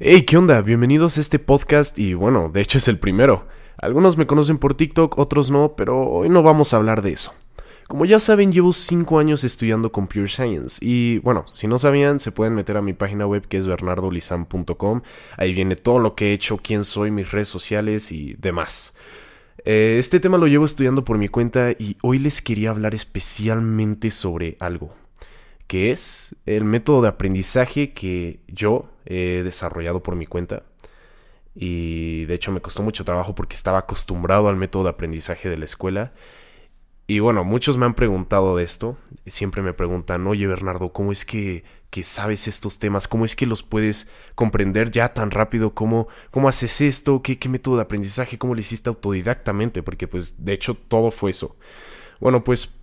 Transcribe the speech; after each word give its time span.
Hey, 0.00 0.22
¿qué 0.22 0.36
onda? 0.36 0.62
Bienvenidos 0.62 1.18
a 1.18 1.20
este 1.20 1.40
podcast 1.40 1.98
y 1.98 2.14
bueno, 2.14 2.50
de 2.50 2.60
hecho 2.60 2.78
es 2.78 2.86
el 2.86 3.00
primero. 3.00 3.48
Algunos 3.78 4.16
me 4.16 4.28
conocen 4.28 4.58
por 4.58 4.76
TikTok, 4.76 5.18
otros 5.18 5.50
no, 5.50 5.74
pero 5.76 6.00
hoy 6.00 6.28
no 6.28 6.44
vamos 6.44 6.72
a 6.72 6.76
hablar 6.76 7.02
de 7.02 7.10
eso. 7.10 7.34
Como 7.88 8.04
ya 8.04 8.20
saben, 8.20 8.52
llevo 8.52 8.72
5 8.72 9.18
años 9.18 9.42
estudiando 9.42 9.90
Computer 9.90 10.30
Science 10.30 10.78
y 10.80 11.18
bueno, 11.18 11.46
si 11.50 11.66
no 11.66 11.80
sabían, 11.80 12.20
se 12.20 12.30
pueden 12.30 12.54
meter 12.54 12.76
a 12.76 12.82
mi 12.82 12.92
página 12.92 13.26
web 13.26 13.48
que 13.48 13.56
es 13.56 13.66
bernardolizam.com. 13.66 15.02
Ahí 15.36 15.52
viene 15.52 15.74
todo 15.74 15.98
lo 15.98 16.14
que 16.14 16.30
he 16.30 16.32
hecho, 16.32 16.58
quién 16.58 16.84
soy, 16.84 17.10
mis 17.10 17.32
redes 17.32 17.48
sociales 17.48 18.12
y 18.12 18.34
demás. 18.34 18.94
Eh, 19.64 19.96
este 19.98 20.20
tema 20.20 20.38
lo 20.38 20.46
llevo 20.46 20.64
estudiando 20.64 21.02
por 21.02 21.18
mi 21.18 21.26
cuenta 21.26 21.72
y 21.72 21.96
hoy 22.02 22.20
les 22.20 22.40
quería 22.40 22.70
hablar 22.70 22.94
especialmente 22.94 24.12
sobre 24.12 24.56
algo, 24.60 24.94
que 25.66 25.90
es 25.90 26.36
el 26.46 26.62
método 26.62 27.02
de 27.02 27.08
aprendizaje 27.08 27.92
que 27.92 28.38
yo 28.46 28.88
he 29.08 29.42
desarrollado 29.42 30.02
por 30.02 30.14
mi 30.14 30.26
cuenta. 30.26 30.62
Y 31.54 32.26
de 32.26 32.34
hecho 32.34 32.52
me 32.52 32.60
costó 32.60 32.82
mucho 32.82 33.04
trabajo 33.04 33.34
porque 33.34 33.56
estaba 33.56 33.78
acostumbrado 33.78 34.48
al 34.48 34.56
método 34.56 34.84
de 34.84 34.90
aprendizaje 34.90 35.48
de 35.48 35.58
la 35.58 35.64
escuela. 35.64 36.12
Y 37.08 37.20
bueno, 37.20 37.42
muchos 37.42 37.78
me 37.78 37.86
han 37.86 37.94
preguntado 37.94 38.54
de 38.56 38.64
esto. 38.64 38.98
Siempre 39.26 39.62
me 39.62 39.72
preguntan, 39.72 40.26
oye 40.26 40.46
Bernardo, 40.46 40.92
¿cómo 40.92 41.10
es 41.10 41.24
que, 41.24 41.64
que 41.88 42.04
sabes 42.04 42.46
estos 42.46 42.78
temas? 42.78 43.08
¿Cómo 43.08 43.24
es 43.24 43.34
que 43.34 43.46
los 43.46 43.62
puedes 43.62 44.08
comprender 44.34 44.90
ya 44.90 45.14
tan 45.14 45.30
rápido? 45.30 45.74
¿Cómo, 45.74 46.06
cómo 46.30 46.50
haces 46.50 46.82
esto? 46.82 47.22
¿Qué, 47.22 47.38
¿Qué 47.38 47.48
método 47.48 47.76
de 47.76 47.82
aprendizaje? 47.82 48.36
¿Cómo 48.36 48.54
lo 48.54 48.60
hiciste 48.60 48.90
autodidactamente? 48.90 49.82
Porque 49.82 50.06
pues 50.06 50.44
de 50.44 50.52
hecho 50.52 50.74
todo 50.74 51.10
fue 51.10 51.30
eso. 51.30 51.56
Bueno, 52.20 52.44
pues 52.44 52.77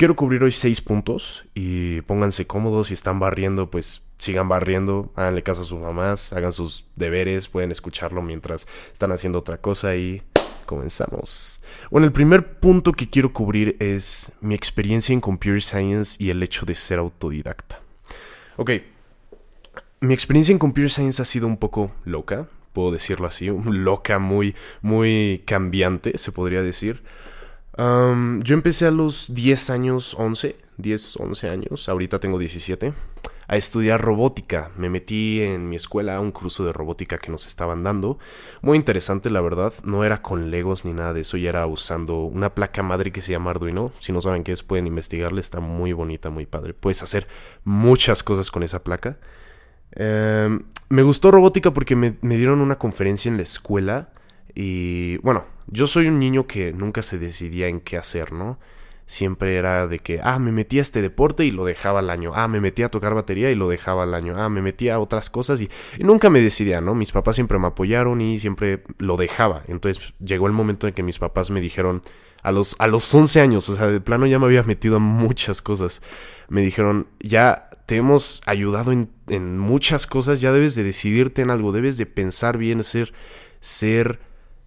quiero 0.00 0.16
cubrir 0.16 0.42
hoy 0.42 0.52
seis 0.52 0.80
puntos 0.80 1.44
y 1.54 2.00
pónganse 2.00 2.46
cómodos. 2.46 2.88
Si 2.88 2.94
están 2.94 3.20
barriendo, 3.20 3.70
pues 3.70 4.06
sigan 4.16 4.48
barriendo, 4.48 5.12
háganle 5.14 5.42
caso 5.42 5.60
a 5.60 5.64
sus 5.64 5.78
mamás, 5.78 6.32
hagan 6.32 6.54
sus 6.54 6.86
deberes, 6.96 7.48
pueden 7.48 7.70
escucharlo 7.70 8.22
mientras 8.22 8.66
están 8.90 9.12
haciendo 9.12 9.40
otra 9.40 9.58
cosa 9.58 9.96
y 9.96 10.22
comenzamos. 10.64 11.60
Bueno, 11.90 12.06
el 12.06 12.14
primer 12.14 12.58
punto 12.60 12.92
que 12.92 13.10
quiero 13.10 13.34
cubrir 13.34 13.76
es 13.78 14.32
mi 14.40 14.54
experiencia 14.54 15.12
en 15.12 15.20
Computer 15.20 15.60
Science 15.60 16.16
y 16.18 16.30
el 16.30 16.42
hecho 16.42 16.64
de 16.64 16.76
ser 16.76 16.98
autodidacta. 16.98 17.80
Ok, 18.56 18.70
mi 20.00 20.14
experiencia 20.14 20.52
en 20.52 20.58
Computer 20.58 20.90
Science 20.90 21.20
ha 21.20 21.26
sido 21.26 21.46
un 21.46 21.58
poco 21.58 21.92
loca, 22.06 22.48
puedo 22.72 22.90
decirlo 22.90 23.26
así, 23.26 23.50
loca, 23.66 24.18
muy, 24.18 24.54
muy 24.80 25.42
cambiante, 25.44 26.16
se 26.16 26.32
podría 26.32 26.62
decir. 26.62 27.02
Yo 27.76 28.54
empecé 28.54 28.86
a 28.86 28.90
los 28.90 29.34
10 29.34 29.70
años, 29.70 30.14
11, 30.18 30.56
10, 30.76 31.16
11 31.16 31.48
años, 31.48 31.88
ahorita 31.88 32.18
tengo 32.18 32.38
17 32.38 32.92
a 33.50 33.56
estudiar 33.56 34.00
robótica. 34.00 34.70
Me 34.76 34.88
metí 34.88 35.42
en 35.42 35.68
mi 35.68 35.74
escuela 35.74 36.14
a 36.14 36.20
un 36.20 36.30
curso 36.30 36.64
de 36.64 36.72
robótica 36.72 37.18
que 37.18 37.32
nos 37.32 37.48
estaban 37.48 37.82
dando. 37.82 38.20
Muy 38.62 38.78
interesante, 38.78 39.28
la 39.28 39.40
verdad. 39.40 39.72
No 39.82 40.04
era 40.04 40.22
con 40.22 40.52
Legos 40.52 40.84
ni 40.84 40.92
nada 40.92 41.12
de 41.12 41.22
eso, 41.22 41.36
ya 41.36 41.48
era 41.48 41.66
usando 41.66 42.22
una 42.22 42.54
placa 42.54 42.84
madre 42.84 43.10
que 43.10 43.20
se 43.20 43.32
llama 43.32 43.50
Arduino. 43.50 43.90
Si 43.98 44.12
no 44.12 44.22
saben 44.22 44.44
qué 44.44 44.52
es, 44.52 44.62
pueden 44.62 44.86
investigarle. 44.86 45.40
Está 45.40 45.58
muy 45.58 45.92
bonita, 45.92 46.30
muy 46.30 46.46
padre. 46.46 46.74
Puedes 46.74 47.02
hacer 47.02 47.26
muchas 47.64 48.22
cosas 48.22 48.52
con 48.52 48.62
esa 48.62 48.84
placa. 48.84 49.18
Em, 49.96 50.62
me 50.88 51.02
gustó 51.02 51.32
robótica 51.32 51.72
porque 51.72 51.96
me, 51.96 52.18
me 52.20 52.36
dieron 52.36 52.60
una 52.60 52.78
conferencia 52.78 53.28
en 53.28 53.36
la 53.36 53.42
escuela. 53.42 54.12
Y 54.54 55.18
bueno, 55.18 55.44
yo 55.66 55.86
soy 55.86 56.08
un 56.08 56.18
niño 56.18 56.46
que 56.46 56.72
nunca 56.72 57.02
se 57.02 57.18
decidía 57.18 57.68
en 57.68 57.80
qué 57.80 57.96
hacer, 57.96 58.32
¿no? 58.32 58.58
siempre 59.10 59.56
era 59.56 59.88
de 59.88 59.98
que, 59.98 60.20
ah, 60.22 60.38
me 60.38 60.52
metí 60.52 60.78
a 60.78 60.82
este 60.82 61.02
deporte 61.02 61.44
y 61.44 61.50
lo 61.50 61.64
dejaba 61.64 61.98
al 61.98 62.10
año, 62.10 62.30
ah, 62.36 62.46
me 62.46 62.60
metí 62.60 62.84
a 62.84 62.88
tocar 62.88 63.12
batería 63.12 63.50
y 63.50 63.56
lo 63.56 63.68
dejaba 63.68 64.04
al 64.04 64.14
año, 64.14 64.34
ah, 64.36 64.48
me 64.48 64.62
metí 64.62 64.88
a 64.88 65.00
otras 65.00 65.30
cosas 65.30 65.60
y, 65.60 65.68
nunca 65.98 66.30
me 66.30 66.40
decidía, 66.40 66.80
¿no? 66.80 66.94
Mis 66.94 67.10
papás 67.10 67.34
siempre 67.34 67.58
me 67.58 67.66
apoyaron 67.66 68.20
y 68.20 68.38
siempre 68.38 68.84
lo 68.98 69.16
dejaba. 69.16 69.64
Entonces 69.66 70.14
llegó 70.24 70.46
el 70.46 70.52
momento 70.52 70.86
en 70.86 70.94
que 70.94 71.02
mis 71.02 71.18
papás 71.18 71.50
me 71.50 71.60
dijeron, 71.60 72.02
a 72.44 72.52
los, 72.52 72.76
a 72.78 72.86
los 72.86 73.12
11 73.12 73.40
años, 73.40 73.68
o 73.68 73.74
sea, 73.74 73.88
de 73.88 74.00
plano 74.00 74.26
ya 74.26 74.38
me 74.38 74.46
había 74.46 74.62
metido 74.62 74.96
a 74.96 75.00
muchas 75.00 75.60
cosas, 75.60 76.02
me 76.48 76.62
dijeron, 76.62 77.08
ya 77.18 77.68
te 77.86 77.96
hemos 77.96 78.42
ayudado 78.46 78.92
en, 78.92 79.10
en 79.26 79.58
muchas 79.58 80.06
cosas, 80.06 80.40
ya 80.40 80.52
debes 80.52 80.76
de 80.76 80.84
decidirte 80.84 81.42
en 81.42 81.50
algo, 81.50 81.72
debes 81.72 81.98
de 81.98 82.06
pensar 82.06 82.58
bien, 82.58 82.84
ser, 82.84 83.12
ser, 83.58 84.20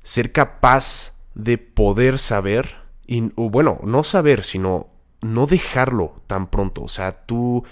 ser 0.03 0.31
capaz 0.31 1.14
de 1.34 1.58
poder 1.58 2.19
saber 2.19 2.75
y, 3.08 3.22
bueno, 3.36 3.80
no 3.84 4.03
saber, 4.03 4.44
sino 4.44 4.90
no 5.22 5.47
dejarlo 5.47 6.22
tan 6.28 6.47
pronto. 6.47 6.84
O 6.84 6.90
sea, 6.90 7.25
tú 7.25 7.64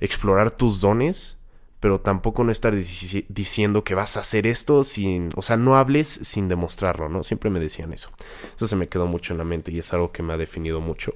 explorar 0.00 0.50
tus 0.50 0.80
dones, 0.80 1.38
pero 1.80 2.00
tampoco 2.00 2.44
no 2.44 2.52
estar 2.52 2.74
diciendo 2.74 3.84
que 3.84 3.94
vas 3.94 4.16
a 4.16 4.20
hacer 4.20 4.46
esto 4.46 4.84
sin, 4.84 5.30
o 5.36 5.42
sea, 5.42 5.56
no 5.56 5.76
hables 5.76 6.08
sin 6.08 6.48
demostrarlo, 6.48 7.08
¿no? 7.08 7.22
Siempre 7.22 7.50
me 7.50 7.60
decían 7.60 7.92
eso. 7.92 8.10
Eso 8.54 8.66
se 8.66 8.76
me 8.76 8.88
quedó 8.88 9.06
mucho 9.06 9.34
en 9.34 9.38
la 9.38 9.44
mente 9.44 9.72
y 9.72 9.78
es 9.78 9.92
algo 9.92 10.12
que 10.12 10.22
me 10.22 10.32
ha 10.32 10.36
definido 10.36 10.80
mucho. 10.80 11.12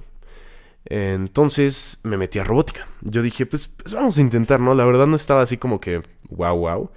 Entonces 0.87 2.01
me 2.03 2.17
metí 2.17 2.39
a 2.39 2.45
robótica. 2.45 2.89
Yo 3.01 3.23
dije, 3.23 3.47
pues, 3.47 3.69
pues 3.69 3.95
vamos 3.95 4.19
a 4.19 4.21
intentar, 4.21 4.61
¿no? 4.61 4.75
La 4.75 4.85
verdad 4.85 5.07
no 5.07 5.17
estaba 5.17 5.43
así 5.43 5.57
como 5.57 5.81
que 5.81 6.03
wow, 6.31 6.57
wow, 6.57 6.91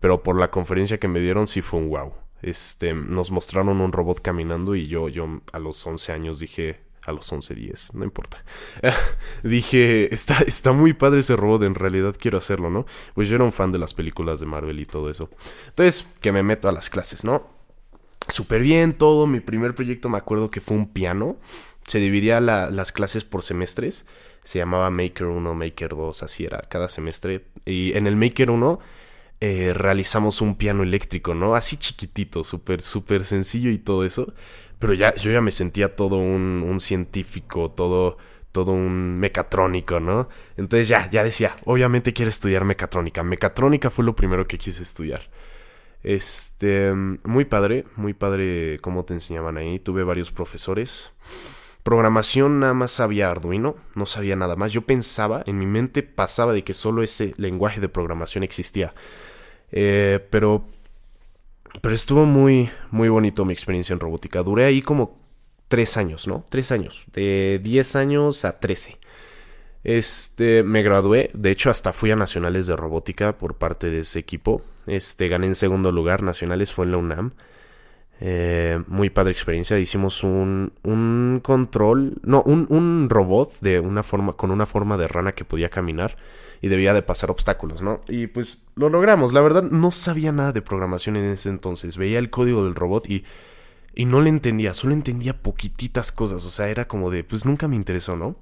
pero 0.00 0.22
por 0.22 0.38
la 0.38 0.50
conferencia 0.50 0.98
que 0.98 1.08
me 1.08 1.20
dieron 1.20 1.46
sí 1.46 1.60
fue 1.60 1.80
un 1.80 1.88
wow. 1.88 2.12
Este, 2.44 2.92
nos 2.92 3.30
mostraron 3.30 3.80
un 3.80 3.90
robot 3.90 4.20
caminando 4.20 4.76
y 4.76 4.86
yo, 4.86 5.08
yo 5.08 5.40
a 5.52 5.58
los 5.58 5.86
11 5.86 6.12
años 6.12 6.40
dije, 6.40 6.84
a 7.06 7.12
los 7.12 7.32
11, 7.32 7.54
10, 7.54 7.94
no 7.94 8.04
importa. 8.04 8.44
dije, 9.42 10.12
está, 10.14 10.38
está 10.46 10.72
muy 10.72 10.92
padre 10.92 11.20
ese 11.20 11.36
robot, 11.36 11.62
en 11.62 11.74
realidad 11.74 12.14
quiero 12.18 12.36
hacerlo, 12.36 12.68
¿no? 12.68 12.84
Pues 13.14 13.30
yo 13.30 13.36
era 13.36 13.44
un 13.44 13.52
fan 13.52 13.72
de 13.72 13.78
las 13.78 13.94
películas 13.94 14.40
de 14.40 14.46
Marvel 14.46 14.78
y 14.78 14.84
todo 14.84 15.10
eso. 15.10 15.30
Entonces, 15.68 16.06
que 16.20 16.32
me 16.32 16.42
meto 16.42 16.68
a 16.68 16.72
las 16.72 16.90
clases, 16.90 17.24
¿no? 17.24 17.48
Súper 18.28 18.60
bien 18.60 18.92
todo, 18.92 19.26
mi 19.26 19.40
primer 19.40 19.74
proyecto 19.74 20.10
me 20.10 20.18
acuerdo 20.18 20.50
que 20.50 20.60
fue 20.60 20.76
un 20.76 20.92
piano. 20.92 21.38
Se 21.86 21.98
dividía 21.98 22.42
las 22.42 22.92
clases 22.92 23.24
por 23.24 23.42
semestres. 23.42 24.04
Se 24.44 24.58
llamaba 24.58 24.90
Maker 24.90 25.28
1, 25.28 25.54
Maker 25.54 25.90
2, 25.90 26.22
así 26.22 26.44
era 26.44 26.60
cada 26.68 26.90
semestre. 26.90 27.46
Y 27.64 27.96
en 27.96 28.06
el 28.06 28.16
Maker 28.16 28.50
1 28.50 28.80
eh, 29.46 29.74
realizamos 29.74 30.40
un 30.40 30.54
piano 30.56 30.82
eléctrico, 30.82 31.34
¿no? 31.34 31.54
Así 31.54 31.76
chiquitito, 31.76 32.44
súper, 32.44 32.80
súper 32.80 33.26
sencillo 33.26 33.68
y 33.70 33.76
todo 33.76 34.06
eso. 34.06 34.32
Pero 34.78 34.94
ya, 34.94 35.14
yo 35.16 35.30
ya 35.30 35.42
me 35.42 35.52
sentía 35.52 35.94
todo 35.96 36.16
un, 36.16 36.80
científico, 36.80 37.70
todo, 37.70 38.16
todo 38.52 38.72
un 38.72 39.18
mecatrónico, 39.18 40.00
¿no? 40.00 40.30
Entonces 40.56 40.88
ya, 40.88 41.10
ya 41.10 41.22
decía, 41.22 41.54
obviamente 41.66 42.14
quiero 42.14 42.30
estudiar 42.30 42.64
mecatrónica. 42.64 43.22
Mecatrónica 43.22 43.90
fue 43.90 44.06
lo 44.06 44.16
primero 44.16 44.46
que 44.46 44.56
quise 44.56 44.82
estudiar. 44.82 45.20
Este, 46.02 46.94
muy 46.94 47.44
padre, 47.44 47.84
muy 47.96 48.14
padre 48.14 48.78
cómo 48.80 49.04
te 49.04 49.12
enseñaban 49.12 49.58
ahí. 49.58 49.78
Tuve 49.78 50.04
varios 50.04 50.32
profesores. 50.32 51.12
Programación 51.82 52.60
nada 52.60 52.72
más 52.72 52.92
sabía 52.92 53.30
Arduino, 53.30 53.76
no 53.94 54.06
sabía 54.06 54.36
nada 54.36 54.56
más. 54.56 54.72
Yo 54.72 54.86
pensaba, 54.86 55.42
en 55.44 55.58
mi 55.58 55.66
mente 55.66 56.02
pasaba 56.02 56.54
de 56.54 56.64
que 56.64 56.72
solo 56.72 57.02
ese 57.02 57.34
lenguaje 57.36 57.82
de 57.82 57.90
programación 57.90 58.42
existía. 58.42 58.94
Eh, 59.76 60.24
pero, 60.30 60.64
pero 61.82 61.94
estuvo 61.96 62.26
muy, 62.26 62.70
muy 62.92 63.08
bonito 63.08 63.44
mi 63.44 63.52
experiencia 63.52 63.92
en 63.92 63.98
robótica. 63.98 64.44
Duré 64.44 64.66
ahí 64.66 64.80
como 64.80 65.18
tres 65.66 65.96
años, 65.96 66.28
¿no? 66.28 66.46
Tres 66.48 66.70
años. 66.70 67.06
De 67.12 67.60
10 67.60 67.96
años 67.96 68.44
a 68.44 68.60
13. 68.60 68.98
Este, 69.82 70.62
me 70.62 70.82
gradué. 70.82 71.30
De 71.34 71.50
hecho, 71.50 71.70
hasta 71.70 71.92
fui 71.92 72.12
a 72.12 72.16
nacionales 72.16 72.68
de 72.68 72.76
robótica 72.76 73.36
por 73.36 73.56
parte 73.56 73.90
de 73.90 74.00
ese 74.00 74.20
equipo. 74.20 74.62
Este, 74.86 75.26
gané 75.26 75.48
en 75.48 75.56
segundo 75.56 75.90
lugar. 75.90 76.22
Nacionales 76.22 76.72
fue 76.72 76.84
en 76.84 76.92
la 76.92 76.98
UNAM. 76.98 77.32
Eh, 78.26 78.82
muy 78.86 79.10
padre 79.10 79.32
experiencia. 79.32 79.78
Hicimos 79.78 80.24
un, 80.24 80.72
un 80.82 81.42
control, 81.44 82.14
no, 82.22 82.42
un, 82.46 82.66
un, 82.70 83.10
robot 83.10 83.60
de 83.60 83.80
una 83.80 84.02
forma, 84.02 84.32
con 84.32 84.50
una 84.50 84.64
forma 84.64 84.96
de 84.96 85.06
rana 85.06 85.32
que 85.32 85.44
podía 85.44 85.68
caminar 85.68 86.16
y 86.62 86.68
debía 86.68 86.94
de 86.94 87.02
pasar 87.02 87.30
obstáculos, 87.30 87.82
¿no? 87.82 88.00
Y 88.08 88.28
pues 88.28 88.64
lo 88.76 88.88
logramos. 88.88 89.34
La 89.34 89.42
verdad 89.42 89.64
no 89.64 89.90
sabía 89.90 90.32
nada 90.32 90.52
de 90.52 90.62
programación 90.62 91.16
en 91.16 91.26
ese 91.26 91.50
entonces. 91.50 91.98
Veía 91.98 92.18
el 92.18 92.30
código 92.30 92.64
del 92.64 92.74
robot 92.74 93.10
y, 93.10 93.26
y 93.94 94.06
no 94.06 94.22
le 94.22 94.30
entendía, 94.30 94.72
solo 94.72 94.94
entendía 94.94 95.42
poquititas 95.42 96.10
cosas. 96.10 96.46
O 96.46 96.50
sea, 96.50 96.70
era 96.70 96.88
como 96.88 97.10
de, 97.10 97.24
pues 97.24 97.44
nunca 97.44 97.68
me 97.68 97.76
interesó, 97.76 98.16
¿no? 98.16 98.36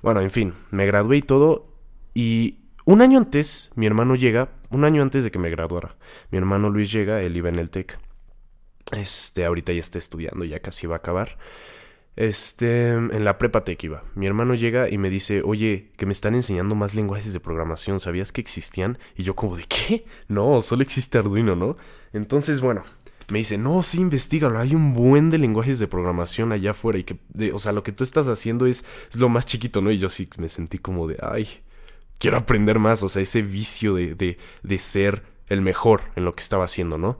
Bueno, 0.00 0.22
en 0.22 0.30
fin, 0.30 0.54
me 0.70 0.86
gradué 0.86 1.18
y 1.18 1.22
todo. 1.22 1.66
Y 2.14 2.60
un 2.86 3.02
año 3.02 3.18
antes, 3.18 3.72
mi 3.74 3.84
hermano 3.84 4.14
llega, 4.14 4.52
un 4.70 4.84
año 4.84 5.02
antes 5.02 5.22
de 5.22 5.30
que 5.30 5.38
me 5.38 5.50
graduara, 5.50 5.96
mi 6.30 6.38
hermano 6.38 6.70
Luis 6.70 6.90
llega, 6.90 7.20
él 7.20 7.36
iba 7.36 7.50
en 7.50 7.56
el 7.56 7.68
TEC. 7.68 8.07
Este, 8.92 9.44
ahorita 9.44 9.72
ya 9.72 9.80
está 9.80 9.98
estudiando, 9.98 10.44
ya 10.44 10.60
casi 10.60 10.86
va 10.86 10.94
a 10.94 10.98
acabar. 10.98 11.38
Este, 12.16 12.90
en 12.90 13.24
la 13.24 13.38
prepa 13.38 13.62
tech 13.62 13.82
iba. 13.84 14.02
Mi 14.16 14.26
hermano 14.26 14.54
llega 14.54 14.88
y 14.88 14.98
me 14.98 15.08
dice, 15.08 15.42
oye, 15.44 15.92
que 15.96 16.04
me 16.04 16.12
están 16.12 16.34
enseñando 16.34 16.74
más 16.74 16.94
lenguajes 16.96 17.32
de 17.32 17.38
programación, 17.38 18.00
¿sabías 18.00 18.32
que 18.32 18.40
existían? 18.40 18.98
Y 19.16 19.22
yo 19.22 19.36
como 19.36 19.56
de, 19.56 19.64
¿qué? 19.68 20.04
No, 20.26 20.60
solo 20.60 20.82
existe 20.82 21.18
Arduino, 21.18 21.54
¿no? 21.54 21.76
Entonces, 22.12 22.60
bueno, 22.60 22.82
me 23.28 23.38
dice, 23.38 23.58
no, 23.58 23.82
sí, 23.82 24.00
investigalo, 24.00 24.58
hay 24.58 24.74
un 24.74 24.94
buen 24.94 25.30
de 25.30 25.38
lenguajes 25.38 25.78
de 25.78 25.86
programación 25.86 26.50
allá 26.50 26.72
afuera 26.72 26.98
y 26.98 27.04
que, 27.04 27.18
o 27.52 27.58
sea, 27.58 27.72
lo 27.72 27.82
que 27.82 27.92
tú 27.92 28.02
estás 28.02 28.26
haciendo 28.26 28.66
es, 28.66 28.84
es, 29.10 29.16
lo 29.16 29.28
más 29.28 29.46
chiquito, 29.46 29.80
¿no? 29.80 29.90
Y 29.90 29.98
yo 29.98 30.08
sí 30.08 30.28
me 30.38 30.48
sentí 30.48 30.78
como 30.78 31.06
de, 31.06 31.18
ay, 31.22 31.48
quiero 32.18 32.38
aprender 32.38 32.78
más, 32.78 33.02
o 33.02 33.08
sea, 33.08 33.22
ese 33.22 33.42
vicio 33.42 33.94
de, 33.94 34.14
de, 34.14 34.38
de 34.62 34.78
ser 34.78 35.22
el 35.48 35.60
mejor 35.60 36.10
en 36.16 36.24
lo 36.24 36.34
que 36.34 36.42
estaba 36.42 36.64
haciendo, 36.64 36.98
¿no? 36.98 37.18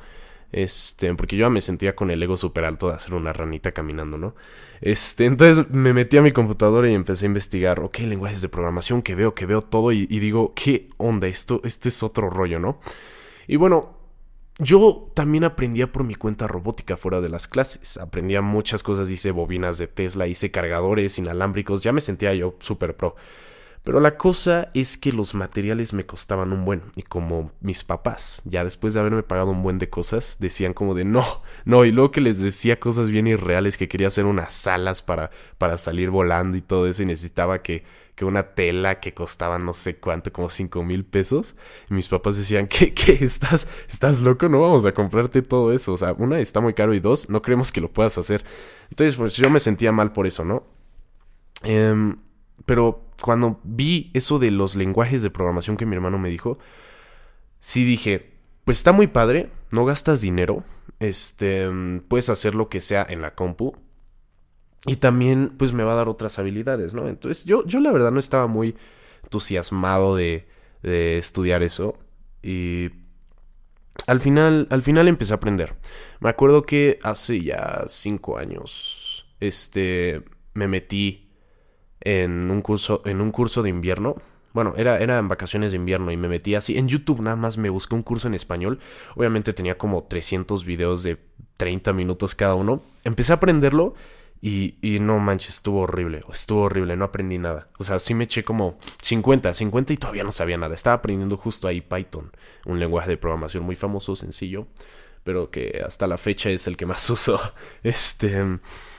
Este, 0.50 1.12
porque 1.14 1.36
yo 1.36 1.50
me 1.50 1.60
sentía 1.60 1.94
con 1.94 2.10
el 2.10 2.22
ego 2.22 2.36
súper 2.36 2.64
alto 2.64 2.88
de 2.88 2.94
hacer 2.94 3.14
una 3.14 3.32
ranita 3.32 3.72
caminando, 3.72 4.16
¿no? 4.16 4.34
Este, 4.80 5.26
entonces 5.26 5.66
me 5.70 5.92
metí 5.92 6.16
a 6.16 6.22
mi 6.22 6.32
computadora 6.32 6.88
y 6.88 6.94
empecé 6.94 7.26
a 7.26 7.28
investigar, 7.28 7.80
ok, 7.80 7.98
lenguajes 8.00 8.40
de 8.40 8.48
programación, 8.48 9.02
que 9.02 9.14
veo, 9.14 9.34
que 9.34 9.46
veo 9.46 9.62
todo 9.62 9.92
y, 9.92 10.06
digo, 10.06 10.54
¿qué 10.54 10.88
onda? 10.96 11.26
Esto, 11.26 11.60
este 11.64 11.90
es 11.90 12.02
otro 12.02 12.30
rollo, 12.30 12.58
¿no? 12.58 12.80
Y 13.46 13.56
bueno, 13.56 13.98
yo 14.58 15.10
también 15.14 15.44
aprendía 15.44 15.92
por 15.92 16.04
mi 16.04 16.14
cuenta 16.14 16.46
robótica 16.46 16.96
fuera 16.96 17.20
de 17.20 17.28
las 17.28 17.46
clases. 17.46 17.96
Aprendía 17.98 18.40
muchas 18.40 18.82
cosas, 18.82 19.10
hice 19.10 19.30
bobinas 19.30 19.78
de 19.78 19.86
Tesla, 19.86 20.26
hice 20.26 20.50
cargadores 20.50 21.18
inalámbricos, 21.18 21.82
ya 21.82 21.92
me 21.92 22.00
sentía 22.00 22.34
yo 22.34 22.56
súper 22.60 22.96
pro. 22.96 23.16
Pero 23.84 24.00
la 24.00 24.16
cosa 24.16 24.70
es 24.74 24.98
que 24.98 25.12
los 25.12 25.34
materiales 25.34 25.92
me 25.92 26.04
costaban 26.04 26.52
un 26.52 26.64
buen. 26.64 26.82
Y 26.94 27.02
como 27.02 27.52
mis 27.60 27.84
papás, 27.84 28.42
ya 28.44 28.64
después 28.64 28.94
de 28.94 29.00
haberme 29.00 29.22
pagado 29.22 29.50
un 29.50 29.62
buen 29.62 29.78
de 29.78 29.88
cosas, 29.88 30.36
decían 30.40 30.74
como 30.74 30.94
de 30.94 31.04
no, 31.04 31.42
no. 31.64 31.84
Y 31.84 31.92
luego 31.92 32.10
que 32.10 32.20
les 32.20 32.40
decía 32.40 32.78
cosas 32.80 33.10
bien 33.10 33.26
irreales, 33.26 33.76
que 33.76 33.88
quería 33.88 34.08
hacer 34.08 34.26
unas 34.26 34.66
alas 34.66 35.02
para, 35.02 35.30
para 35.56 35.78
salir 35.78 36.10
volando 36.10 36.56
y 36.56 36.60
todo 36.60 36.86
eso. 36.86 37.02
Y 37.02 37.06
necesitaba 37.06 37.62
que, 37.62 37.84
que 38.14 38.24
una 38.24 38.54
tela 38.54 39.00
que 39.00 39.14
costaba 39.14 39.58
no 39.58 39.72
sé 39.72 39.96
cuánto, 39.96 40.32
como 40.32 40.50
cinco 40.50 40.82
mil 40.82 41.04
pesos. 41.04 41.56
Y 41.88 41.94
mis 41.94 42.08
papás 42.08 42.36
decían, 42.36 42.66
¿qué, 42.66 42.92
qué? 42.92 43.12
¿Estás, 43.24 43.68
¿Estás 43.88 44.20
loco? 44.20 44.48
No 44.48 44.60
vamos 44.60 44.84
a 44.84 44.92
comprarte 44.92 45.40
todo 45.40 45.72
eso. 45.72 45.94
O 45.94 45.96
sea, 45.96 46.12
una, 46.12 46.40
está 46.40 46.60
muy 46.60 46.74
caro 46.74 46.92
y 46.94 47.00
dos, 47.00 47.30
no 47.30 47.40
creemos 47.40 47.72
que 47.72 47.80
lo 47.80 47.90
puedas 47.90 48.18
hacer. 48.18 48.44
Entonces, 48.90 49.16
pues 49.16 49.34
yo 49.34 49.48
me 49.48 49.60
sentía 49.60 49.92
mal 49.92 50.12
por 50.12 50.26
eso, 50.26 50.44
¿no? 50.44 50.64
Eh, 51.64 52.14
pero 52.66 53.04
cuando 53.22 53.60
vi 53.64 54.10
eso 54.14 54.38
de 54.38 54.50
los 54.50 54.76
lenguajes 54.76 55.22
de 55.22 55.30
programación 55.30 55.76
que 55.76 55.86
mi 55.86 55.94
hermano 55.94 56.18
me 56.18 56.28
dijo, 56.28 56.58
sí 57.58 57.84
dije, 57.84 58.32
pues 58.64 58.78
está 58.78 58.92
muy 58.92 59.06
padre, 59.06 59.50
no 59.70 59.84
gastas 59.84 60.20
dinero, 60.20 60.64
este, 61.00 61.68
puedes 62.08 62.28
hacer 62.28 62.54
lo 62.54 62.68
que 62.68 62.80
sea 62.80 63.06
en 63.08 63.22
la 63.22 63.34
compu 63.34 63.76
y 64.86 64.96
también 64.96 65.54
pues 65.56 65.72
me 65.72 65.82
va 65.82 65.92
a 65.92 65.96
dar 65.96 66.08
otras 66.08 66.38
habilidades, 66.38 66.94
¿no? 66.94 67.08
Entonces 67.08 67.44
yo, 67.44 67.64
yo 67.66 67.80
la 67.80 67.92
verdad 67.92 68.10
no 68.10 68.20
estaba 68.20 68.46
muy 68.46 68.76
entusiasmado 69.24 70.16
de, 70.16 70.48
de 70.82 71.18
estudiar 71.18 71.62
eso 71.62 71.98
y 72.42 72.90
al 74.06 74.20
final, 74.20 74.66
al 74.70 74.82
final 74.82 75.06
empecé 75.06 75.34
a 75.34 75.36
aprender. 75.36 75.74
Me 76.20 76.30
acuerdo 76.30 76.62
que 76.62 76.98
hace 77.02 77.42
ya 77.42 77.84
cinco 77.88 78.38
años, 78.38 79.26
este, 79.40 80.24
me 80.54 80.66
metí 80.66 81.27
en 82.00 82.50
un 82.50 82.62
curso, 82.62 83.02
en 83.04 83.20
un 83.20 83.30
curso 83.30 83.62
de 83.62 83.70
invierno. 83.70 84.16
Bueno, 84.52 84.74
era, 84.76 84.98
era 84.98 85.18
en 85.18 85.28
vacaciones 85.28 85.72
de 85.72 85.76
invierno 85.76 86.10
y 86.10 86.16
me 86.16 86.28
metí 86.28 86.54
así. 86.54 86.78
En 86.78 86.88
YouTube 86.88 87.20
nada 87.20 87.36
más 87.36 87.58
me 87.58 87.70
busqué 87.70 87.94
un 87.94 88.02
curso 88.02 88.28
en 88.28 88.34
español. 88.34 88.80
Obviamente 89.14 89.52
tenía 89.52 89.76
como 89.76 90.04
300 90.04 90.64
videos 90.64 91.02
de 91.02 91.18
30 91.58 91.92
minutos 91.92 92.34
cada 92.34 92.54
uno. 92.54 92.82
Empecé 93.04 93.32
a 93.32 93.36
aprenderlo 93.36 93.94
y, 94.40 94.76
y, 94.80 95.00
no 95.00 95.18
manches, 95.18 95.54
estuvo 95.54 95.80
horrible. 95.80 96.22
Estuvo 96.32 96.62
horrible, 96.62 96.96
no 96.96 97.04
aprendí 97.04 97.38
nada. 97.38 97.68
O 97.78 97.84
sea, 97.84 97.98
sí 97.98 98.14
me 98.14 98.24
eché 98.24 98.44
como 98.44 98.78
50, 99.02 99.52
50 99.52 99.92
y 99.92 99.96
todavía 99.96 100.24
no 100.24 100.32
sabía 100.32 100.56
nada. 100.56 100.74
Estaba 100.74 100.94
aprendiendo 100.94 101.36
justo 101.36 101.68
ahí 101.68 101.80
Python, 101.80 102.32
un 102.66 102.78
lenguaje 102.78 103.10
de 103.10 103.16
programación 103.16 103.64
muy 103.64 103.76
famoso, 103.76 104.16
sencillo, 104.16 104.66
pero 105.24 105.50
que 105.50 105.82
hasta 105.84 106.06
la 106.06 106.18
fecha 106.18 106.50
es 106.50 106.66
el 106.66 106.76
que 106.76 106.86
más 106.86 107.08
uso. 107.10 107.40
Este. 107.82 108.58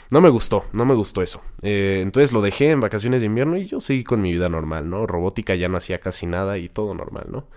No 0.09 0.21
me 0.21 0.29
gustó, 0.29 0.65
no 0.73 0.85
me 0.85 0.95
gustó 0.95 1.21
eso. 1.21 1.44
Eh, 1.61 2.00
entonces 2.01 2.31
lo 2.31 2.41
dejé 2.41 2.71
en 2.71 2.81
vacaciones 2.81 3.21
de 3.21 3.27
invierno 3.27 3.57
y 3.57 3.65
yo 3.65 3.79
seguí 3.79 4.03
con 4.03 4.21
mi 4.21 4.31
vida 4.31 4.50
normal, 4.50 4.89
¿no? 4.89 5.06
Robótica 5.06 5.53
ya 5.56 5.69
no 5.69 5.77
hacía 5.77 6.00
casi 6.00 6.25
nada 6.25 6.57
y 6.57 6.69
todo 6.69 6.94
normal, 6.95 7.27
¿no? 7.29 7.47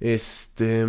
Este... 0.00 0.86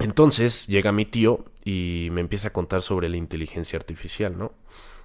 Entonces 0.00 0.68
llega 0.68 0.92
mi 0.92 1.04
tío 1.04 1.44
y 1.64 2.08
me 2.12 2.20
empieza 2.20 2.48
a 2.48 2.52
contar 2.52 2.82
sobre 2.82 3.08
la 3.08 3.16
inteligencia 3.16 3.76
artificial, 3.76 4.38
¿no? 4.38 4.52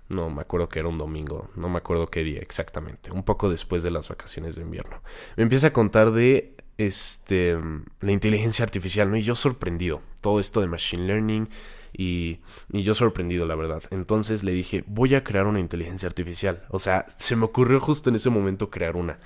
No 0.10 0.30
me 0.30 0.42
acuerdo 0.42 0.70
que 0.70 0.80
era 0.80 0.88
un 0.88 0.98
domingo, 0.98 1.50
no 1.56 1.70
me 1.70 1.78
acuerdo 1.78 2.08
qué 2.08 2.24
día 2.24 2.42
exactamente, 2.42 3.12
un 3.12 3.24
poco 3.24 3.50
después 3.50 3.82
de 3.84 3.90
las 3.90 4.10
vacaciones 4.10 4.56
de 4.56 4.62
invierno. 4.62 5.02
Me 5.36 5.44
empieza 5.44 5.68
a 5.68 5.74
contar 5.74 6.12
de 6.12 6.56
este 6.78 7.58
la 8.02 8.12
inteligencia 8.12 8.64
artificial, 8.64 9.10
¿no? 9.10 9.18
Y 9.18 9.24
yo 9.24 9.36
sorprendido, 9.36 10.02
todo 10.22 10.40
esto 10.40 10.62
de 10.62 10.68
machine 10.68 11.08
learning, 11.08 11.50
y, 11.94 12.40
y, 12.72 12.84
yo 12.84 12.96
sorprendido, 12.96 13.46
la 13.46 13.56
verdad. 13.56 13.84
Entonces 13.92 14.44
le 14.44 14.52
dije, 14.52 14.84
voy 14.88 15.16
a 15.16 15.24
crear 15.24 15.48
una 15.48 15.60
inteligencia 15.60 16.08
artificial. 16.08 16.66
O 16.70 16.80
sea, 16.80 17.06
se 17.18 17.36
me 17.36 17.46
ocurrió 17.46 17.80
justo 17.80 18.10
en 18.10 18.16
ese 18.16 18.30
momento 18.30 18.70
crear 18.70 18.96
una. 18.96 19.20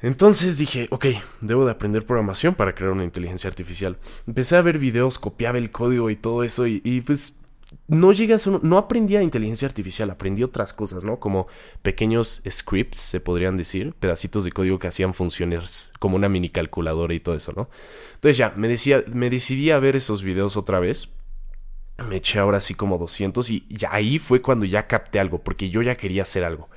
Entonces 0.00 0.58
dije, 0.58 0.88
ok, 0.90 1.06
debo 1.40 1.64
de 1.64 1.72
aprender 1.72 2.04
programación 2.04 2.54
para 2.54 2.74
crear 2.74 2.92
una 2.92 3.04
inteligencia 3.04 3.48
artificial. 3.48 3.96
Empecé 4.26 4.56
a 4.56 4.62
ver 4.62 4.78
videos, 4.78 5.18
copiaba 5.18 5.58
el 5.58 5.70
código 5.70 6.10
y 6.10 6.16
todo 6.16 6.44
eso 6.44 6.66
y, 6.66 7.02
pues 7.06 7.40
no 7.88 8.12
llegas 8.12 8.46
a 8.46 8.60
no 8.62 8.78
aprendí 8.78 9.16
a 9.16 9.22
inteligencia 9.22 9.66
artificial, 9.66 10.10
aprendí 10.10 10.44
otras 10.44 10.72
cosas, 10.72 11.02
¿no? 11.02 11.18
Como 11.18 11.48
pequeños 11.82 12.42
scripts, 12.48 13.00
se 13.00 13.20
podrían 13.20 13.56
decir, 13.56 13.94
pedacitos 13.94 14.44
de 14.44 14.52
código 14.52 14.78
que 14.78 14.86
hacían 14.86 15.14
funciones 15.14 15.92
como 15.98 16.14
una 16.14 16.28
mini 16.28 16.48
calculadora 16.48 17.14
y 17.14 17.20
todo 17.20 17.34
eso, 17.34 17.52
¿no? 17.56 17.68
Entonces 18.14 18.36
ya, 18.36 18.52
me, 18.54 18.68
decía, 18.68 19.02
me 19.12 19.30
decidí 19.30 19.70
a 19.70 19.80
ver 19.80 19.96
esos 19.96 20.22
videos 20.22 20.56
otra 20.56 20.78
vez 20.78 21.08
me 21.98 22.16
eché 22.16 22.38
ahora 22.38 22.60
sí 22.60 22.74
como 22.74 22.98
200 22.98 23.50
y 23.50 23.66
ya 23.68 23.92
ahí 23.92 24.18
fue 24.18 24.42
cuando 24.42 24.66
ya 24.66 24.86
capté 24.86 25.20
algo, 25.20 25.42
porque 25.42 25.70
yo 25.70 25.82
ya 25.82 25.96
quería 25.96 26.22
hacer 26.22 26.44
algo. 26.44 26.68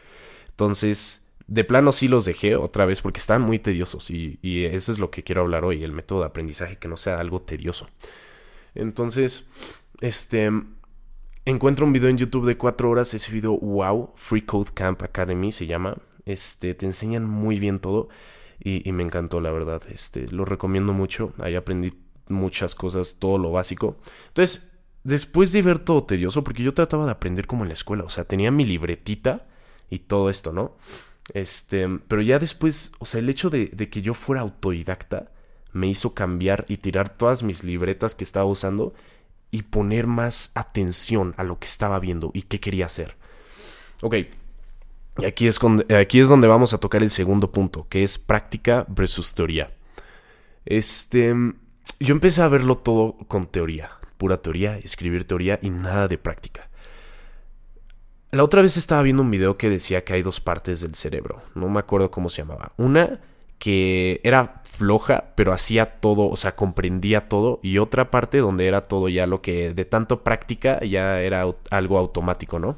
Entonces, 0.50 1.32
de 1.48 1.64
plano 1.64 1.92
sí 1.92 2.08
los 2.08 2.26
dejé 2.26 2.56
otra 2.56 2.86
vez 2.86 3.02
porque 3.02 3.20
estaban 3.20 3.42
muy 3.42 3.60
tediosos 3.60 4.12
y, 4.12 4.40
y 4.42 4.66
eso 4.66 4.92
es 4.92 5.00
lo 5.00 5.10
que 5.12 5.24
quiero 5.24 5.42
hablar 5.42 5.66
hoy, 5.66 5.84
el 5.84 5.92
método 5.92 6.22
de 6.22 6.28
aprendizaje, 6.28 6.78
que 6.78 6.88
no 6.88 6.98
sea 6.98 7.20
algo 7.20 7.42
tedioso. 7.42 7.90
Entonces, 8.76 9.48
este, 10.02 10.52
encuentro 11.46 11.86
un 11.86 11.94
video 11.94 12.10
en 12.10 12.18
YouTube 12.18 12.46
de 12.46 12.58
4 12.58 12.90
horas, 12.90 13.14
ese 13.14 13.32
video, 13.32 13.58
wow, 13.58 14.14
Free 14.16 14.44
Code 14.44 14.72
Camp 14.74 15.02
Academy 15.02 15.52
se 15.52 15.66
llama. 15.66 15.98
Este, 16.26 16.76
te 16.76 16.86
enseñan 16.86 17.26
muy 17.26 17.60
bien 17.60 17.80
todo 17.80 18.10
y, 18.60 18.88
y 18.88 18.92
me 18.92 19.04
encantó, 19.04 19.42
la 19.42 19.52
verdad. 19.52 19.82
Este, 19.90 20.26
lo 20.32 20.46
recomiendo 20.46 20.94
mucho, 20.94 21.34
ahí 21.40 21.56
aprendí 21.56 21.94
muchas 22.28 22.76
cosas, 22.76 23.18
todo 23.20 23.38
lo 23.38 23.52
básico. 23.52 23.98
Entonces, 24.28 24.69
después 25.04 25.52
de 25.52 25.62
ver 25.62 25.80
todo 25.80 26.04
tedioso, 26.04 26.44
porque 26.44 26.64
yo 26.64 26.74
trataba 26.74 27.06
de 27.06 27.12
aprender 27.12 27.48
como 27.48 27.64
en 27.64 27.70
la 27.70 27.74
escuela, 27.74 28.04
o 28.04 28.10
sea, 28.10 28.26
tenía 28.26 28.52
mi 28.52 28.66
libretita 28.66 29.48
y 29.90 30.00
todo 30.00 30.30
esto, 30.30 30.54
¿no? 30.54 30.76
Este, 31.34 31.88
pero 32.08 32.22
ya 32.22 32.40
después, 32.40 32.92
o 33.00 33.06
sea, 33.06 33.20
el 33.20 33.30
hecho 33.30 33.50
de, 33.50 33.70
que 33.70 34.02
yo 34.02 34.14
fuera 34.14 34.42
autodidacta 34.42 35.32
me 35.72 35.88
hizo 35.88 36.14
cambiar 36.14 36.66
y 36.68 36.78
tirar 36.78 37.10
todas 37.10 37.44
mis 37.44 37.64
libretas 37.64 38.16
que 38.16 38.24
estaba 38.24 38.46
usando 38.46 38.94
y 39.52 39.64
poner 39.64 40.08
más 40.08 40.52
atención 40.56 41.34
a 41.38 41.44
lo 41.44 41.60
que 41.60 41.68
estaba 41.68 42.00
viendo 42.00 42.32
y 42.34 42.44
qué 42.44 42.60
quería 42.60 42.88
hacer. 42.88 43.16
Ok, 44.02 44.16
aquí 45.26 45.48
es, 45.48 45.60
aquí 45.96 46.20
es 46.20 46.30
donde 46.30 46.48
vamos 46.48 46.74
a 46.74 46.80
tocar 46.80 47.04
el 47.04 47.12
segundo 47.12 47.52
punto, 47.52 47.88
que 47.90 48.04
es 48.04 48.18
práctica 48.18 48.86
versus 48.90 49.34
teoría. 49.34 49.72
Este, 50.66 51.36
yo 52.00 52.14
empecé 52.14 52.42
a 52.42 52.48
verlo 52.48 52.76
todo 52.76 53.18
con 53.28 53.46
teoría 53.48 53.99
pura 54.20 54.38
teoría, 54.38 54.78
escribir 54.78 55.26
teoría 55.26 55.58
y 55.64 55.72
nada 55.72 56.08
de 56.08 56.20
práctica. 56.20 56.70
La 58.32 58.44
otra 58.44 58.62
vez 58.62 58.78
estaba 58.78 59.02
viendo 59.02 59.24
un 59.24 59.32
video 59.32 59.58
que 59.58 59.70
decía 59.70 60.04
que 60.04 60.14
hay 60.14 60.22
dos 60.22 60.40
partes 60.40 60.82
del 60.82 60.94
cerebro, 60.94 61.42
no 61.56 61.70
me 61.70 61.80
acuerdo 61.80 62.12
cómo 62.12 62.30
se 62.30 62.44
llamaba. 62.44 62.74
Una 62.78 63.22
que 63.58 64.22
era 64.24 64.62
floja, 64.66 65.34
pero 65.36 65.52
hacía 65.52 66.00
todo, 66.00 66.30
o 66.30 66.38
sea, 66.38 66.56
comprendía 66.56 67.28
todo, 67.28 67.60
y 67.64 67.80
otra 67.80 68.12
parte 68.12 68.38
donde 68.38 68.68
era 68.68 68.82
todo 68.82 69.10
ya 69.10 69.26
lo 69.26 69.42
que 69.42 69.74
de 69.74 69.86
tanto 69.86 70.24
práctica 70.24 70.80
ya 70.82 71.22
era 71.22 71.46
algo 71.72 71.98
automático, 71.98 72.60
¿no? 72.60 72.78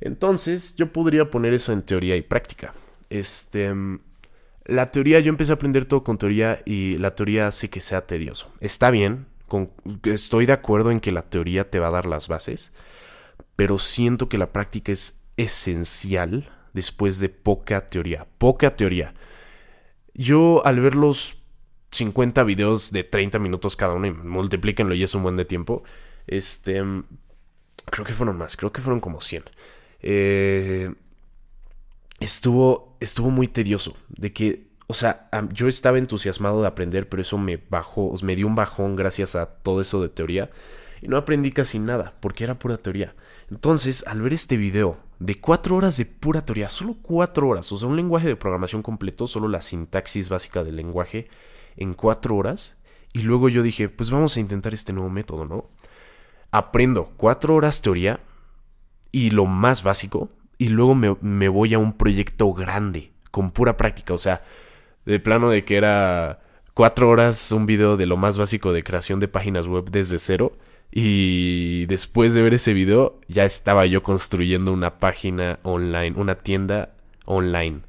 Entonces, 0.00 0.76
yo 0.76 0.92
podría 0.92 1.28
poner 1.28 1.54
eso 1.54 1.72
en 1.72 1.82
teoría 1.82 2.16
y 2.16 2.22
práctica. 2.22 2.72
Este, 3.10 3.74
la 4.64 4.90
teoría, 4.90 5.20
yo 5.20 5.28
empecé 5.30 5.52
a 5.52 5.56
aprender 5.56 5.86
todo 5.86 6.04
con 6.04 6.18
teoría 6.18 6.60
y 6.64 6.98
la 6.98 7.10
teoría 7.10 7.48
hace 7.48 7.68
que 7.68 7.80
sea 7.80 8.06
tedioso. 8.06 8.50
Está 8.60 8.90
bien, 8.90 9.26
estoy 10.04 10.46
de 10.46 10.52
acuerdo 10.52 10.90
en 10.90 11.00
que 11.00 11.12
la 11.12 11.22
teoría 11.22 11.68
te 11.68 11.78
va 11.78 11.88
a 11.88 11.92
dar 11.92 12.06
las 12.06 12.28
bases, 12.28 12.72
pero 13.56 13.78
siento 13.78 14.28
que 14.28 14.38
la 14.38 14.52
práctica 14.52 14.92
es 14.92 15.24
esencial 15.36 16.50
después 16.74 17.18
de 17.18 17.28
poca 17.28 17.86
teoría. 17.86 18.26
Poca 18.38 18.76
teoría. 18.76 19.14
Yo 20.14 20.62
al 20.64 20.80
ver 20.80 20.94
los 20.94 21.38
50 21.90 22.44
videos 22.44 22.92
de 22.92 23.04
30 23.04 23.38
minutos 23.38 23.76
cada 23.76 23.94
uno 23.94 24.06
y 24.06 24.12
multiplíquenlo 24.12 24.94
y 24.94 25.02
es 25.02 25.14
un 25.14 25.22
buen 25.22 25.36
de 25.36 25.44
tiempo, 25.44 25.82
este... 26.26 26.82
Creo 27.90 28.04
que 28.04 28.12
fueron 28.12 28.36
más, 28.36 28.56
creo 28.56 28.70
que 28.70 28.82
fueron 28.82 29.00
como 29.00 29.22
100. 29.22 29.44
Eh, 30.00 30.94
estuvo, 32.20 32.96
estuvo 33.00 33.30
muy 33.30 33.48
tedioso. 33.48 33.96
De 34.08 34.32
que 34.32 34.67
o 34.90 34.94
sea, 34.94 35.28
yo 35.52 35.68
estaba 35.68 35.98
entusiasmado 35.98 36.62
de 36.62 36.66
aprender, 36.66 37.10
pero 37.10 37.20
eso 37.20 37.36
me 37.36 37.58
bajó, 37.58 38.14
me 38.22 38.34
dio 38.34 38.46
un 38.46 38.54
bajón 38.54 38.96
gracias 38.96 39.36
a 39.36 39.44
todo 39.44 39.82
eso 39.82 40.00
de 40.00 40.08
teoría. 40.08 40.50
Y 41.02 41.08
no 41.08 41.18
aprendí 41.18 41.52
casi 41.52 41.78
nada, 41.78 42.14
porque 42.20 42.44
era 42.44 42.58
pura 42.58 42.78
teoría. 42.78 43.14
Entonces, 43.50 44.02
al 44.06 44.22
ver 44.22 44.32
este 44.32 44.56
video 44.56 44.98
de 45.18 45.38
cuatro 45.38 45.76
horas 45.76 45.98
de 45.98 46.06
pura 46.06 46.44
teoría, 46.44 46.70
solo 46.70 46.96
cuatro 47.02 47.48
horas, 47.48 47.70
o 47.70 47.78
sea, 47.78 47.86
un 47.86 47.96
lenguaje 47.96 48.28
de 48.28 48.36
programación 48.36 48.82
completo, 48.82 49.26
solo 49.26 49.46
la 49.46 49.60
sintaxis 49.60 50.30
básica 50.30 50.64
del 50.64 50.76
lenguaje, 50.76 51.28
en 51.76 51.92
cuatro 51.92 52.34
horas, 52.36 52.78
Y 53.12 53.22
luego 53.22 53.48
yo 53.48 53.62
dije, 53.62 53.88
pues 53.88 54.10
vamos 54.10 54.36
a 54.36 54.40
intentar 54.40 54.74
este 54.74 54.92
nuevo 54.92 55.10
método, 55.10 55.44
¿no? 55.44 55.70
Aprendo 56.50 57.12
cuatro 57.16 57.54
horas 57.54 57.82
teoría 57.82 58.20
y 59.12 59.30
lo 59.30 59.46
más 59.46 59.82
básico, 59.82 60.28
y 60.58 60.68
luego 60.68 60.94
me, 60.94 61.16
me 61.20 61.48
voy 61.48 61.74
a 61.74 61.78
un 61.78 61.92
proyecto 61.94 62.52
grande, 62.52 63.12
con 63.30 63.50
pura 63.50 63.76
práctica, 63.76 64.14
o 64.14 64.18
sea, 64.18 64.42
de 65.08 65.20
plano 65.20 65.48
de 65.48 65.64
que 65.64 65.76
era 65.76 66.40
cuatro 66.74 67.08
horas 67.08 67.50
un 67.52 67.64
video 67.64 67.96
de 67.96 68.04
lo 68.04 68.18
más 68.18 68.36
básico 68.36 68.74
de 68.74 68.84
creación 68.84 69.20
de 69.20 69.28
páginas 69.28 69.66
web 69.66 69.90
desde 69.90 70.18
cero. 70.18 70.56
Y 70.90 71.86
después 71.86 72.34
de 72.34 72.42
ver 72.42 72.54
ese 72.54 72.74
video, 72.74 73.18
ya 73.26 73.44
estaba 73.44 73.86
yo 73.86 74.02
construyendo 74.02 74.72
una 74.72 74.98
página 74.98 75.60
online, 75.62 76.14
una 76.16 76.34
tienda 76.36 76.94
online. 77.24 77.80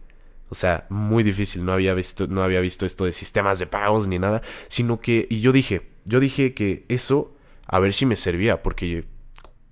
O 0.50 0.56
sea, 0.56 0.86
muy 0.90 1.24
difícil, 1.24 1.66
no 1.66 1.74
había 1.74 1.94
visto, 1.94 2.28
no 2.28 2.42
había 2.42 2.62
visto 2.62 2.86
esto 2.86 3.06
de 3.06 3.12
sistemas 3.12 3.60
de 3.60 3.68
pagos 3.68 4.08
ni 4.08 4.18
nada, 4.18 4.42
sino 4.70 5.00
que, 5.00 5.28
y 5.30 5.42
yo 5.42 5.52
dije, 5.52 5.90
yo 6.06 6.20
dije 6.20 6.54
que 6.54 6.86
eso, 6.88 7.36
a 7.68 7.80
ver 7.80 7.94
si 7.94 8.06
me 8.06 8.16
servía, 8.16 8.64
porque 8.64 9.06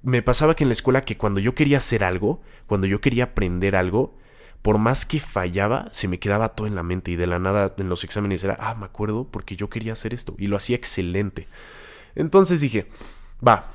me 0.04 0.22
pasaba 0.22 0.56
que 0.56 0.63
en 0.63 0.70
la 0.70 0.74
escuela 0.74 1.01
que 1.01 1.18
cuando 1.18 1.39
yo 1.39 1.56
quería 1.56 1.77
hacer 1.77 2.04
algo, 2.04 2.42
cuando 2.66 2.88
yo 2.88 3.01
quería 3.01 3.25
aprender 3.25 3.75
algo, 3.75 4.18
por 4.61 4.77
más 4.77 5.05
que 5.05 5.19
fallaba, 5.19 5.87
se 5.91 6.07
me 6.07 6.19
quedaba 6.19 6.49
todo 6.49 6.67
en 6.67 6.75
la 6.75 6.83
mente 6.83 7.11
y 7.11 7.15
de 7.15 7.27
la 7.27 7.39
nada 7.39 7.73
en 7.77 7.89
los 7.89 8.03
exámenes 8.03 8.43
era, 8.43 8.57
ah, 8.59 8.75
me 8.75 8.85
acuerdo 8.85 9.25
porque 9.25 9.55
yo 9.55 9.69
quería 9.69 9.93
hacer 9.93 10.13
esto 10.13 10.35
y 10.37 10.47
lo 10.47 10.57
hacía 10.57 10.75
excelente. 10.75 11.47
Entonces 12.15 12.61
dije, 12.61 12.87
va, 13.45 13.71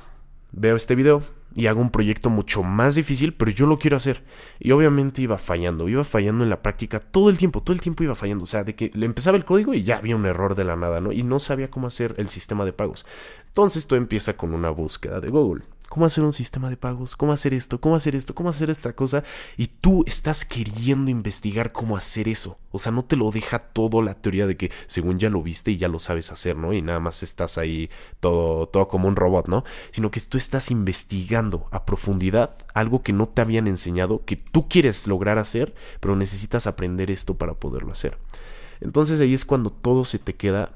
veo 0.51 0.75
este 0.75 0.95
video 0.95 1.23
y 1.55 1.67
hago 1.67 1.81
un 1.81 1.91
proyecto 1.91 2.29
mucho 2.29 2.63
más 2.63 2.95
difícil, 2.95 3.33
pero 3.33 3.51
yo 3.51 3.65
lo 3.67 3.77
quiero 3.77 3.97
hacer. 3.97 4.23
Y 4.59 4.71
obviamente 4.71 5.21
iba 5.21 5.37
fallando, 5.37 5.87
iba 5.87 6.03
fallando 6.03 6.43
en 6.43 6.49
la 6.49 6.61
práctica 6.61 6.99
todo 6.99 7.29
el 7.29 7.37
tiempo, 7.37 7.61
todo 7.61 7.73
el 7.75 7.81
tiempo 7.81 8.03
iba 8.03 8.15
fallando. 8.15 8.43
O 8.43 8.47
sea, 8.47 8.63
de 8.63 8.75
que 8.75 8.91
le 8.93 9.05
empezaba 9.05 9.37
el 9.37 9.45
código 9.45 9.73
y 9.73 9.83
ya 9.83 9.97
había 9.97 10.15
un 10.15 10.25
error 10.25 10.55
de 10.55 10.63
la 10.63 10.75
nada, 10.75 10.99
¿no? 10.99 11.11
Y 11.11 11.23
no 11.23 11.39
sabía 11.39 11.69
cómo 11.69 11.87
hacer 11.87 12.15
el 12.17 12.27
sistema 12.29 12.65
de 12.65 12.73
pagos. 12.73 13.05
Entonces 13.47 13.87
todo 13.87 13.97
empieza 13.97 14.35
con 14.35 14.53
una 14.53 14.71
búsqueda 14.71 15.19
de 15.19 15.29
Google 15.29 15.63
cómo 15.93 16.07
hacer 16.07 16.23
un 16.23 16.33
sistema 16.33 16.71
de 16.71 16.75
pagos, 16.75 17.15
cómo 17.15 17.33
hacer 17.33 17.53
esto, 17.53 17.79
cómo 17.79 17.95
hacer 17.95 18.15
esto, 18.15 18.33
cómo 18.33 18.49
hacer 18.49 18.71
esta 18.71 18.93
cosa, 18.93 19.23
y 19.57 19.67
tú 19.67 20.03
estás 20.07 20.43
queriendo 20.43 21.11
investigar 21.11 21.71
cómo 21.71 21.95
hacer 21.95 22.27
eso. 22.27 22.57
O 22.71 22.79
sea, 22.79 22.91
no 22.91 23.05
te 23.05 23.15
lo 23.15 23.29
deja 23.29 23.59
todo 23.59 24.01
la 24.01 24.15
teoría 24.15 24.47
de 24.47 24.57
que 24.57 24.71
según 24.87 25.19
ya 25.19 25.29
lo 25.29 25.43
viste 25.43 25.69
y 25.69 25.77
ya 25.77 25.87
lo 25.89 25.99
sabes 25.99 26.31
hacer, 26.31 26.57
¿no? 26.57 26.73
Y 26.73 26.81
nada 26.81 26.99
más 26.99 27.21
estás 27.21 27.59
ahí 27.59 27.91
todo, 28.19 28.67
todo 28.69 28.87
como 28.87 29.07
un 29.07 29.15
robot, 29.15 29.47
¿no? 29.47 29.65
Sino 29.91 30.09
que 30.09 30.19
tú 30.19 30.39
estás 30.39 30.71
investigando 30.71 31.67
a 31.69 31.85
profundidad 31.85 32.55
algo 32.73 33.03
que 33.03 33.13
no 33.13 33.29
te 33.29 33.43
habían 33.43 33.67
enseñado, 33.67 34.25
que 34.25 34.35
tú 34.35 34.67
quieres 34.67 35.05
lograr 35.05 35.37
hacer, 35.37 35.75
pero 35.99 36.15
necesitas 36.15 36.65
aprender 36.65 37.11
esto 37.11 37.35
para 37.35 37.53
poderlo 37.53 37.91
hacer. 37.91 38.17
Entonces 38.81 39.19
ahí 39.19 39.35
es 39.35 39.45
cuando 39.45 39.69
todo 39.69 40.05
se 40.05 40.17
te 40.17 40.33
queda 40.33 40.73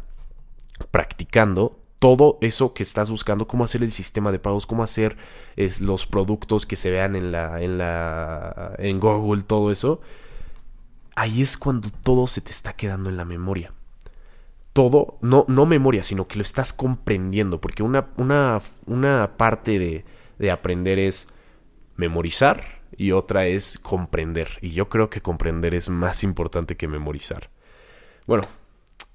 practicando 0.92 1.80
todo 2.00 2.38
eso 2.42 2.74
que 2.74 2.84
estás 2.84 3.10
buscando, 3.10 3.48
cómo 3.48 3.64
hacer 3.64 3.84
el 3.84 3.92
sistema 3.92 4.32
de 4.32 4.40
pagos, 4.40 4.68
cómo 4.68 4.84
hacer 4.84 5.18
es, 5.56 5.82
los 5.82 6.06
productos 6.06 6.66
que 6.66 6.76
se 6.76 6.92
vean 6.92 7.16
en 7.16 7.32
la, 7.32 7.62
en 7.62 7.78
la, 7.78 8.76
en 8.78 9.00
Google, 9.00 9.44
todo 9.44 9.72
eso, 9.72 10.00
ahí 11.16 11.42
es 11.42 11.58
cuando 11.58 11.90
todo 11.90 12.28
se 12.28 12.42
te 12.42 12.52
está 12.52 12.74
quedando 12.74 13.10
en 13.10 13.18
la 13.18 13.26
memoria. 13.26 13.74
Todo, 14.74 15.18
no, 15.22 15.46
no 15.48 15.66
memoria, 15.66 16.04
sino 16.04 16.28
que 16.28 16.38
lo 16.38 16.44
estás 16.44 16.72
comprendiendo, 16.72 17.60
porque 17.60 17.82
una, 17.82 18.10
una, 18.18 18.62
una 18.86 19.32
parte 19.36 19.80
de, 19.80 20.06
de 20.38 20.52
aprender 20.52 21.00
es 21.00 21.30
memorizar 21.96 22.78
y 22.96 23.12
otra 23.12 23.48
es 23.48 23.80
comprender. 23.80 24.50
Y 24.62 24.72
yo 24.72 24.88
creo 24.88 25.10
que 25.10 25.22
comprender 25.22 25.74
es 25.74 25.90
más 25.90 26.24
importante 26.24 26.78
que 26.78 26.88
memorizar. 26.88 27.50
Bueno, 28.28 28.44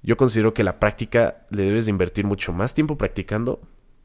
yo 0.03 0.17
considero 0.17 0.53
que 0.53 0.63
la 0.63 0.79
práctica 0.79 1.45
le 1.49 1.63
debes 1.63 1.85
de 1.85 1.91
invertir 1.91 2.25
mucho 2.25 2.53
más 2.53 2.73
tiempo 2.73 2.97
practicando. 2.97 3.61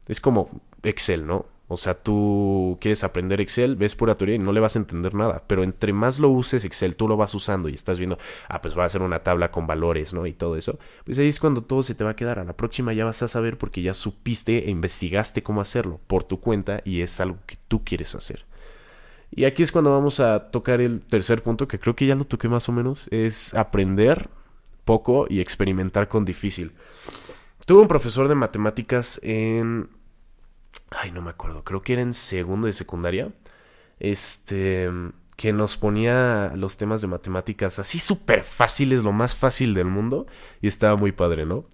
Es 0.07 0.21
como 0.21 0.49
Excel, 0.81 1.27
¿no? 1.27 1.45
O 1.71 1.77
sea, 1.77 1.93
tú 1.93 2.79
quieres 2.81 3.03
aprender 3.03 3.39
Excel, 3.41 3.75
ves 3.75 3.93
pura 3.95 4.15
teoría 4.15 4.35
y 4.35 4.39
no 4.39 4.51
le 4.51 4.59
vas 4.59 4.75
a 4.75 4.79
entender 4.79 5.13
nada. 5.13 5.43
Pero 5.45 5.61
entre 5.61 5.93
más 5.93 6.19
lo 6.19 6.29
uses 6.29 6.65
Excel, 6.65 6.95
tú 6.95 7.07
lo 7.07 7.15
vas 7.15 7.35
usando 7.35 7.69
y 7.69 7.75
estás 7.75 7.99
viendo, 7.99 8.17
ah, 8.47 8.59
pues 8.59 8.75
va 8.75 8.83
a 8.83 8.85
hacer 8.87 9.03
una 9.03 9.19
tabla 9.19 9.51
con 9.51 9.67
valores, 9.67 10.13
¿no? 10.13 10.25
Y 10.25 10.33
todo 10.33 10.55
eso. 10.55 10.79
Pues 11.05 11.19
ahí 11.19 11.27
es 11.27 11.39
cuando 11.39 11.61
todo 11.61 11.83
se 11.83 11.93
te 11.93 12.03
va 12.03 12.11
a 12.11 12.15
quedar. 12.15 12.39
A 12.39 12.43
la 12.43 12.57
próxima 12.57 12.93
ya 12.93 13.05
vas 13.05 13.21
a 13.21 13.27
saber 13.27 13.59
porque 13.59 13.83
ya 13.83 13.93
supiste 13.93 14.65
e 14.65 14.71
investigaste 14.71 15.43
cómo 15.43 15.61
hacerlo 15.61 15.99
por 16.07 16.23
tu 16.23 16.39
cuenta 16.39 16.81
y 16.85 17.01
es 17.01 17.19
algo 17.19 17.37
que 17.45 17.57
tú 17.67 17.83
quieres 17.83 18.15
hacer. 18.15 18.45
Y 19.29 19.45
aquí 19.45 19.61
es 19.61 19.71
cuando 19.71 19.91
vamos 19.91 20.19
a 20.19 20.49
tocar 20.49 20.81
el 20.81 21.01
tercer 21.01 21.43
punto, 21.43 21.67
que 21.67 21.77
creo 21.77 21.95
que 21.95 22.07
ya 22.07 22.15
lo 22.15 22.25
toqué 22.25 22.47
más 22.47 22.67
o 22.67 22.71
menos, 22.71 23.07
es 23.11 23.53
aprender 23.53 24.27
poco 24.89 25.27
y 25.29 25.39
experimentar 25.39 26.07
con 26.07 26.25
difícil. 26.25 26.71
Tuve 27.67 27.83
un 27.83 27.87
profesor 27.87 28.27
de 28.27 28.33
matemáticas 28.33 29.19
en... 29.21 29.87
Ay, 30.89 31.11
no 31.11 31.21
me 31.21 31.29
acuerdo, 31.29 31.63
creo 31.63 31.83
que 31.83 31.93
era 31.93 32.01
en 32.01 32.15
segundo 32.15 32.65
de 32.65 32.73
secundaria. 32.73 33.31
Este 33.99 34.89
que 35.37 35.53
nos 35.53 35.77
ponía 35.77 36.53
los 36.55 36.77
temas 36.77 37.01
de 37.01 37.07
matemáticas 37.07 37.77
así 37.77 37.99
súper 37.99 38.41
fáciles, 38.41 39.03
lo 39.03 39.11
más 39.11 39.35
fácil 39.35 39.75
del 39.75 39.85
mundo, 39.85 40.25
y 40.59 40.67
estaba 40.67 40.95
muy 40.95 41.11
padre, 41.11 41.45
¿no? 41.45 41.65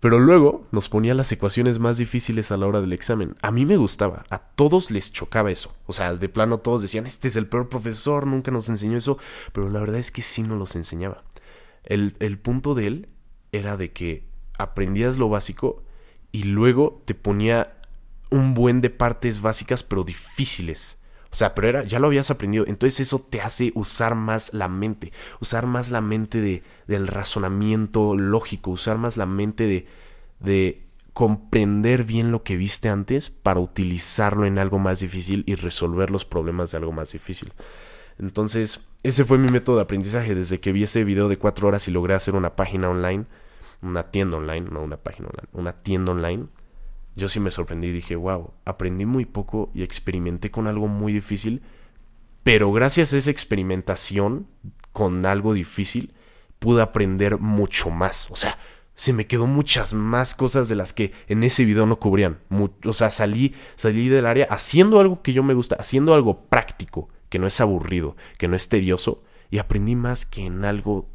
Pero 0.00 0.18
luego 0.18 0.66
nos 0.72 0.88
ponía 0.88 1.12
las 1.12 1.30
ecuaciones 1.32 1.78
más 1.78 1.98
difíciles 1.98 2.50
a 2.50 2.56
la 2.56 2.66
hora 2.66 2.80
del 2.80 2.94
examen. 2.94 3.34
A 3.42 3.50
mí 3.50 3.66
me 3.66 3.76
gustaba, 3.76 4.24
a 4.30 4.38
todos 4.38 4.90
les 4.90 5.12
chocaba 5.12 5.50
eso. 5.50 5.74
O 5.86 5.92
sea, 5.92 6.16
de 6.16 6.28
plano 6.30 6.56
todos 6.58 6.80
decían, 6.80 7.06
este 7.06 7.28
es 7.28 7.36
el 7.36 7.48
peor 7.48 7.68
profesor, 7.68 8.26
nunca 8.26 8.50
nos 8.50 8.70
enseñó 8.70 8.96
eso, 8.96 9.18
pero 9.52 9.68
la 9.68 9.80
verdad 9.80 9.98
es 9.98 10.10
que 10.10 10.22
sí 10.22 10.42
nos 10.42 10.58
los 10.58 10.74
enseñaba. 10.74 11.22
El, 11.86 12.38
punto 12.38 12.74
de 12.74 12.86
él 12.86 13.08
era 13.52 13.76
de 13.76 13.92
que 13.92 14.26
aprendías 14.58 15.18
lo 15.18 15.28
básico 15.28 15.82
y 16.32 16.42
luego 16.42 17.02
te 17.04 17.14
ponía 17.14 17.78
un 18.30 18.54
buen 18.54 18.80
de 18.80 18.90
partes 18.90 19.40
básicas 19.40 19.82
pero 19.82 20.04
difíciles. 20.04 20.98
O 21.30 21.36
sea, 21.36 21.54
pero 21.54 21.68
era, 21.68 21.84
ya 21.84 21.98
lo 21.98 22.08
habías 22.08 22.30
aprendido. 22.30 22.64
Entonces 22.66 23.00
eso 23.00 23.20
te 23.20 23.40
hace 23.40 23.72
usar 23.74 24.14
más 24.14 24.52
la 24.52 24.68
mente. 24.68 25.12
Usar 25.40 25.66
más 25.66 25.90
la 25.90 26.00
mente 26.00 26.40
de, 26.40 26.62
del 26.86 27.06
razonamiento 27.06 28.16
lógico. 28.16 28.70
Usar 28.70 28.98
más 28.98 29.16
la 29.16 29.26
mente 29.26 29.66
de, 29.66 29.86
de 30.40 30.86
comprender 31.12 32.04
bien 32.04 32.30
lo 32.30 32.42
que 32.42 32.56
viste 32.56 32.88
antes 32.88 33.30
para 33.30 33.60
utilizarlo 33.60 34.44
en 34.44 34.58
algo 34.58 34.78
más 34.78 35.00
difícil 35.00 35.44
y 35.46 35.54
resolver 35.54 36.10
los 36.10 36.24
problemas 36.24 36.72
de 36.72 36.78
algo 36.78 36.92
más 36.92 37.12
difícil. 37.12 37.52
Entonces, 38.18 38.80
ese 39.02 39.24
fue 39.24 39.38
mi 39.38 39.48
método 39.50 39.76
de 39.76 39.82
aprendizaje 39.82 40.34
desde 40.34 40.60
que 40.60 40.72
vi 40.72 40.82
ese 40.84 41.04
video 41.04 41.28
de 41.28 41.38
cuatro 41.38 41.68
horas 41.68 41.86
y 41.86 41.90
logré 41.90 42.14
hacer 42.14 42.34
una 42.34 42.56
página 42.56 42.88
online, 42.88 43.26
una 43.82 44.10
tienda 44.10 44.38
online, 44.38 44.68
no 44.70 44.82
una 44.82 44.96
página 44.96 45.28
online, 45.28 45.48
una 45.52 45.72
tienda 45.72 46.12
online. 46.12 46.46
Yo 47.14 47.28
sí 47.28 47.40
me 47.40 47.50
sorprendí 47.50 47.88
y 47.88 47.92
dije, 47.92 48.16
wow, 48.16 48.52
aprendí 48.64 49.06
muy 49.06 49.24
poco 49.24 49.70
y 49.74 49.82
experimenté 49.82 50.50
con 50.50 50.66
algo 50.66 50.88
muy 50.88 51.12
difícil, 51.12 51.62
pero 52.42 52.72
gracias 52.72 53.12
a 53.12 53.18
esa 53.18 53.30
experimentación 53.30 54.46
con 54.92 55.24
algo 55.26 55.52
difícil, 55.52 56.14
pude 56.58 56.82
aprender 56.82 57.38
mucho 57.38 57.90
más. 57.90 58.30
O 58.30 58.36
sea, 58.36 58.58
se 58.94 59.12
me 59.12 59.26
quedó 59.26 59.46
muchas 59.46 59.92
más 59.92 60.34
cosas 60.34 60.68
de 60.68 60.74
las 60.74 60.92
que 60.94 61.12
en 61.28 61.44
ese 61.44 61.66
video 61.66 61.84
no 61.84 61.98
cubrían. 61.98 62.38
O 62.84 62.92
sea, 62.92 63.10
salí, 63.10 63.54
salí 63.76 64.08
del 64.08 64.24
área 64.24 64.46
haciendo 64.48 65.00
algo 65.00 65.22
que 65.22 65.34
yo 65.34 65.42
me 65.42 65.54
gusta, 65.54 65.76
haciendo 65.76 66.14
algo 66.14 66.46
práctico 66.46 67.10
que 67.28 67.38
no 67.38 67.46
es 67.46 67.60
aburrido, 67.60 68.16
que 68.38 68.48
no 68.48 68.56
es 68.56 68.68
tedioso, 68.68 69.22
y 69.50 69.58
aprendí 69.58 69.94
más 69.94 70.26
que 70.26 70.44
en 70.44 70.64
algo 70.64 71.08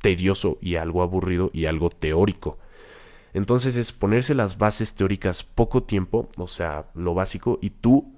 tedioso 0.00 0.58
y 0.60 0.76
algo 0.76 1.02
aburrido 1.02 1.50
y 1.52 1.66
algo 1.66 1.90
teórico. 1.90 2.58
Entonces 3.34 3.76
es 3.76 3.92
ponerse 3.92 4.34
las 4.34 4.58
bases 4.58 4.94
teóricas 4.94 5.42
poco 5.42 5.82
tiempo, 5.82 6.28
o 6.36 6.48
sea, 6.48 6.90
lo 6.94 7.14
básico, 7.14 7.58
y 7.60 7.70
tú 7.70 8.14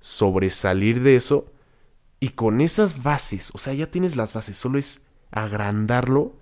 sobresalir 0.00 1.02
de 1.02 1.16
eso 1.16 1.50
y 2.20 2.30
con 2.30 2.60
esas 2.60 3.02
bases, 3.02 3.50
o 3.54 3.58
sea, 3.58 3.74
ya 3.74 3.90
tienes 3.90 4.16
las 4.16 4.34
bases, 4.34 4.56
solo 4.56 4.78
es 4.78 5.06
agrandarlo 5.30 6.34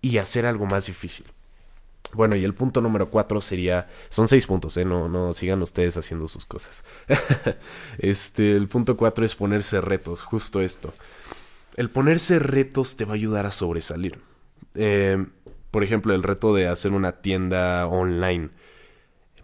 y 0.00 0.18
hacer 0.18 0.46
algo 0.46 0.66
más 0.66 0.86
difícil. 0.86 1.26
Bueno, 2.12 2.34
y 2.34 2.44
el 2.44 2.54
punto 2.54 2.80
número 2.80 3.10
cuatro 3.10 3.40
sería. 3.40 3.88
Son 4.08 4.26
seis 4.28 4.46
puntos, 4.46 4.76
¿eh? 4.76 4.84
No, 4.84 5.08
no 5.08 5.32
sigan 5.32 5.62
ustedes 5.62 5.96
haciendo 5.96 6.26
sus 6.26 6.44
cosas. 6.44 6.84
este, 7.98 8.56
el 8.56 8.68
punto 8.68 8.96
cuatro 8.96 9.24
es 9.24 9.34
ponerse 9.36 9.80
retos, 9.80 10.22
justo 10.22 10.60
esto. 10.60 10.92
El 11.76 11.90
ponerse 11.90 12.38
retos 12.40 12.96
te 12.96 13.04
va 13.04 13.12
a 13.12 13.14
ayudar 13.14 13.46
a 13.46 13.52
sobresalir. 13.52 14.18
Eh, 14.74 15.24
por 15.70 15.84
ejemplo, 15.84 16.12
el 16.14 16.24
reto 16.24 16.52
de 16.52 16.66
hacer 16.66 16.92
una 16.92 17.22
tienda 17.22 17.86
online. 17.86 18.50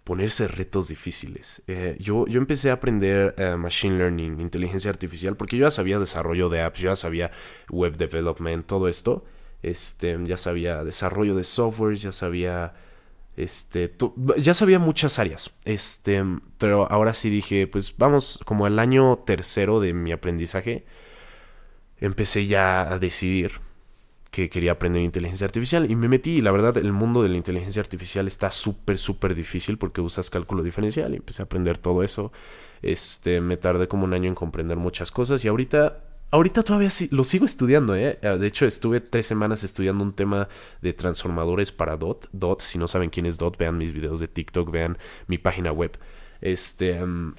Ponerse 0.03 0.47
retos 0.47 0.89
difíciles. 0.89 1.61
Eh, 1.67 1.97
yo, 1.99 2.27
yo 2.27 2.37
empecé 2.37 2.69
a 2.69 2.73
aprender 2.73 3.35
Machine 3.57 3.97
Learning, 3.97 4.39
inteligencia 4.39 4.89
artificial, 4.89 5.35
porque 5.35 5.57
yo 5.57 5.67
ya 5.67 5.71
sabía 5.71 5.99
desarrollo 5.99 6.49
de 6.49 6.61
apps, 6.61 6.79
yo 6.79 6.89
ya 6.89 6.95
sabía 6.95 7.31
web 7.69 7.97
development, 7.97 8.65
todo 8.65 8.87
esto 8.87 9.25
este, 9.63 10.17
ya 10.25 10.37
sabía 10.37 10.83
desarrollo 10.83 11.35
de 11.35 11.43
software, 11.43 11.95
ya 11.95 12.11
sabía, 12.11 12.73
este, 13.35 13.95
ya 14.37 14.53
sabía 14.53 14.79
muchas 14.79 15.19
áreas, 15.19 15.51
este, 15.65 16.23
pero 16.57 16.91
ahora 16.91 17.13
sí 17.13 17.29
dije, 17.29 17.67
pues 17.67 17.95
vamos, 17.97 18.39
como 18.45 18.67
el 18.67 18.79
año 18.79 19.17
tercero 19.25 19.79
de 19.79 19.93
mi 19.93 20.11
aprendizaje, 20.11 20.85
empecé 21.99 22.47
ya 22.47 22.93
a 22.93 22.99
decidir 22.99 23.61
que 24.31 24.49
quería 24.49 24.73
aprender 24.73 25.01
inteligencia 25.01 25.45
artificial 25.45 25.89
y 25.89 25.95
me 25.95 26.07
metí 26.07 26.41
la 26.41 26.51
verdad 26.51 26.77
el 26.77 26.91
mundo 26.91 27.23
de 27.23 27.29
la 27.29 27.37
inteligencia 27.37 27.79
artificial 27.81 28.27
está 28.27 28.51
súper 28.51 28.97
súper 28.97 29.33
difícil 29.33 29.77
porque 29.77 30.01
usas 30.01 30.29
cálculo 30.29 30.63
diferencial 30.63 31.13
y 31.13 31.17
empecé 31.17 31.41
a 31.41 31.45
aprender 31.45 31.77
todo 31.77 32.03
eso. 32.03 32.31
Este, 32.83 33.41
me 33.41 33.57
tardé 33.57 33.87
como 33.87 34.03
un 34.03 34.13
año 34.13 34.27
en 34.27 34.35
comprender 34.35 34.77
muchas 34.77 35.09
cosas 35.09 35.43
y 35.43 35.47
ahorita 35.47 36.03
Ahorita 36.29 36.63
todavía 36.63 36.89
sí, 36.89 37.07
lo 37.11 37.23
sigo 37.23 37.45
estudiando, 37.45 37.95
¿eh? 37.95 38.19
Ah, 38.21 38.35
de 38.35 38.47
hecho, 38.47 38.65
estuve 38.65 38.99
tres 38.99 39.27
semanas 39.27 39.63
estudiando 39.63 40.03
un 40.03 40.13
tema 40.13 40.49
de 40.81 40.91
transformadores 40.91 41.71
para 41.71 41.95
DOT. 41.95 42.27
DOT, 42.33 42.61
si 42.61 42.77
no 42.77 42.87
saben 42.89 43.09
quién 43.09 43.25
es 43.25 43.37
DOT, 43.37 43.57
vean 43.57 43.77
mis 43.77 43.93
videos 43.93 44.19
de 44.19 44.27
TikTok, 44.27 44.69
vean 44.69 44.97
mi 45.27 45.37
página 45.37 45.71
web. 45.71 45.97
Este. 46.41 47.05
Mm, 47.05 47.33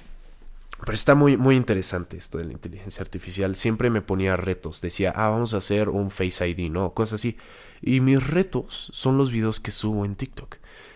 pero 0.79 0.93
está 0.93 1.13
muy, 1.13 1.37
muy 1.37 1.55
interesante 1.55 2.17
esto 2.17 2.37
de 2.37 2.45
la 2.45 2.53
inteligencia 2.53 3.01
artificial. 3.01 3.55
Siempre 3.55 3.89
me 3.89 4.01
ponía 4.01 4.37
retos. 4.37 4.81
Decía, 4.81 5.11
ah, 5.15 5.29
vamos 5.29 5.53
a 5.53 5.57
hacer 5.57 5.89
un 5.89 6.09
Face 6.09 6.47
ID, 6.47 6.71
¿no? 6.71 6.93
Cosas 6.93 7.19
así. 7.19 7.37
Y 7.81 7.99
mis 7.99 8.25
retos 8.25 8.89
son 8.93 9.17
los 9.17 9.29
videos 9.29 9.59
que 9.59 9.71
subo 9.71 10.05
en 10.05 10.15
TikTok. 10.15 10.55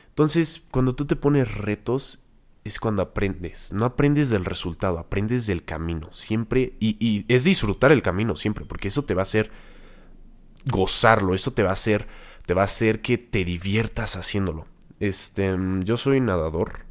Entonces, 0.09 0.63
cuando 0.71 0.95
tú 0.95 1.05
te 1.05 1.15
pones 1.15 1.53
retos, 1.53 2.22
es 2.63 2.79
cuando 2.79 3.01
aprendes. 3.01 3.73
No 3.73 3.85
aprendes 3.85 4.29
del 4.29 4.45
resultado, 4.45 4.99
aprendes 4.99 5.47
del 5.47 5.63
camino. 5.63 6.11
Siempre. 6.13 6.75
Y, 6.79 6.97
y 6.99 7.25
es 7.33 7.43
disfrutar 7.43 7.91
el 7.91 8.01
camino 8.01 8.35
siempre, 8.35 8.65
porque 8.65 8.87
eso 8.87 9.03
te 9.03 9.13
va 9.13 9.21
a 9.21 9.23
hacer 9.23 9.51
gozarlo. 10.71 11.35
Eso 11.35 11.53
te 11.53 11.63
va 11.63 11.71
a 11.71 11.73
hacer. 11.73 12.07
Te 12.45 12.53
va 12.53 12.61
a 12.61 12.65
hacer 12.65 13.01
que 13.01 13.17
te 13.17 13.45
diviertas 13.45 14.15
haciéndolo. 14.15 14.67
Este. 14.99 15.55
Yo 15.83 15.97
soy 15.97 16.19
nadador. 16.21 16.85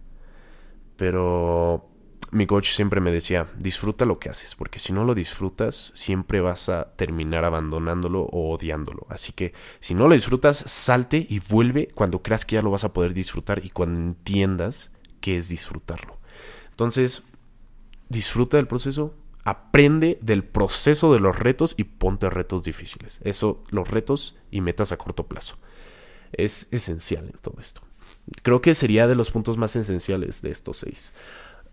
Pero 0.97 1.93
mi 2.33 2.47
coach 2.47 2.71
siempre 2.71 3.01
me 3.01 3.13
decía, 3.13 3.47
disfruta 3.59 4.07
lo 4.07 4.19
que 4.19 4.31
haces, 4.31 4.55
porque 4.55 4.79
si 4.79 4.93
no 4.93 5.05
lo 5.05 5.15
disfrutas, 5.15 5.93
siempre 5.95 6.41
vas 6.41 6.71
a 6.71 6.93
terminar 6.97 7.45
abandonándolo 7.45 8.23
o 8.23 8.55
odiándolo. 8.55 9.07
Así 9.11 9.33
que 9.33 9.53
si 9.81 9.95
no 9.95 10.09
lo 10.09 10.15
disfrutas, 10.15 10.57
salte 10.57 11.27
y 11.29 11.41
vuelve 11.41 11.89
cuando 11.95 12.23
creas 12.23 12.47
que 12.47 12.55
ya 12.55 12.63
lo 12.63 12.71
vas 12.71 12.85
a 12.85 12.93
poder 12.95 13.13
disfrutar 13.13 13.63
y 13.63 13.69
cuando 13.69 14.03
entiendas 14.03 14.93
qué 15.23 15.39
es 15.39 15.49
disfrutarlo. 15.49 16.19
Entonces, 16.69 17.23
disfruta 18.11 18.59
del 18.59 18.67
proceso, 18.67 19.15
aprende 19.45 20.19
del 20.21 20.45
proceso 20.45 21.15
de 21.15 21.21
los 21.21 21.39
retos 21.39 21.75
y 21.79 21.85
ponte 21.85 22.29
retos 22.29 22.63
difíciles. 22.63 23.21
Eso, 23.25 23.65
los 23.71 23.89
retos 23.89 24.37
y 24.51 24.61
metas 24.61 24.93
a 24.93 24.99
corto 24.99 25.27
plazo. 25.27 25.57
Es 26.33 26.69
esencial 26.71 27.25
en 27.25 27.39
todo 27.41 27.59
esto. 27.61 27.81
Creo 28.43 28.61
que 28.61 28.75
sería 28.75 29.09
de 29.09 29.15
los 29.15 29.31
puntos 29.31 29.57
más 29.57 29.75
esenciales 29.75 30.43
de 30.43 30.51
estos 30.51 30.77
seis. 30.79 31.15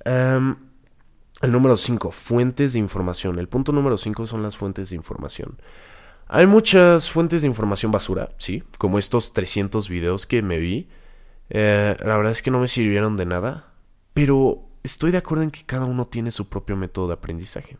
Em, 0.05 0.55
el 1.41 1.51
número 1.51 1.77
5, 1.77 2.11
fuentes 2.11 2.73
de 2.73 2.79
información. 2.79 3.39
El 3.39 3.47
punto 3.47 3.71
número 3.71 3.97
5 3.97 4.27
son 4.27 4.43
las 4.43 4.57
fuentes 4.57 4.89
de 4.89 4.95
información. 4.95 5.57
Hay 6.27 6.45
muchas 6.45 7.09
fuentes 7.09 7.41
de 7.41 7.47
información 7.47 7.91
basura, 7.91 8.29
sí, 8.37 8.63
como 8.77 8.99
estos 8.99 9.33
300 9.33 9.89
videos 9.89 10.27
que 10.27 10.41
me 10.41 10.57
vi. 10.57 10.87
Eh, 11.49 11.95
la 11.99 12.17
verdad 12.17 12.31
es 12.31 12.41
que 12.41 12.51
no 12.51 12.59
me 12.59 12.67
sirvieron 12.67 13.17
de 13.17 13.25
nada, 13.25 13.73
pero 14.13 14.69
estoy 14.83 15.11
de 15.11 15.17
acuerdo 15.17 15.43
en 15.43 15.51
que 15.51 15.65
cada 15.65 15.85
uno 15.85 16.07
tiene 16.07 16.31
su 16.31 16.49
propio 16.49 16.75
método 16.75 17.07
de 17.07 17.13
aprendizaje. 17.13 17.77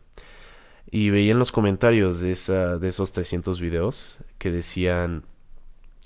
Y 0.91 1.11
veía 1.11 1.33
en 1.33 1.39
los 1.39 1.51
comentarios 1.51 2.19
de, 2.19 2.31
esa, 2.31 2.79
de 2.79 2.89
esos 2.89 3.11
300 3.11 3.59
videos 3.59 4.19
que 4.39 4.51
decían, 4.51 5.23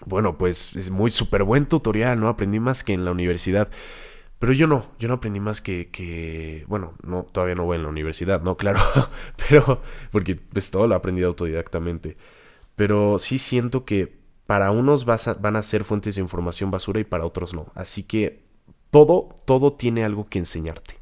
bueno, 0.06 0.38
pues 0.38 0.76
es 0.76 0.90
muy 0.90 1.10
súper 1.12 1.44
buen 1.44 1.66
tutorial, 1.68 2.20
¿no? 2.20 2.28
Aprendí 2.28 2.60
más 2.60 2.84
que 2.84 2.94
en 2.94 3.06
la 3.06 3.12
universidad. 3.12 3.70
Pero 4.40 4.52
yo 4.52 4.68
no, 4.68 4.92
yo 5.00 5.08
no 5.08 5.14
aprendí 5.16 5.40
más 5.40 5.62
que, 5.62 5.90
que, 5.90 6.66
bueno, 6.68 6.96
no, 7.08 7.24
todavía 7.24 7.56
no 7.56 7.64
voy 7.64 7.78
en 7.78 7.84
la 7.84 7.90
universidad, 7.90 8.42
no, 8.42 8.58
claro, 8.58 8.82
pero, 9.48 9.82
porque 10.12 10.36
pues 10.36 10.70
todo 10.70 10.88
lo 10.88 10.96
aprendí 10.96 11.24
autodidactamente. 11.24 12.18
Pero 12.76 13.20
sí 13.20 13.40
siento 13.40 13.86
que 13.86 14.23
para 14.46 14.72
unos 14.72 15.06
van 15.06 15.56
a 15.56 15.64
ser 15.64 15.84
fuentes 15.84 16.16
de 16.16 16.22
información 16.22 16.72
basura 16.72 17.00
y 17.00 17.04
para 17.04 17.26
otros 17.26 17.54
no. 17.54 17.72
Así 17.76 18.04
que 18.04 18.44
todo, 18.92 19.30
todo 19.46 19.74
tiene 19.74 20.04
algo 20.04 20.28
que 20.28 20.40
enseñarte. 20.40 21.00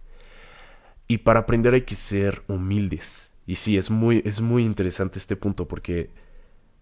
Y 1.07 1.19
para 1.19 1.41
aprender 1.41 1.73
hay 1.73 1.81
que 1.81 1.95
ser 1.95 2.43
humildes. 2.47 3.33
Y 3.45 3.55
sí, 3.55 3.77
es 3.77 3.89
muy, 3.89 4.21
es 4.25 4.39
muy 4.39 4.63
interesante 4.63 5.19
este 5.19 5.35
punto 5.35 5.67
porque 5.67 6.09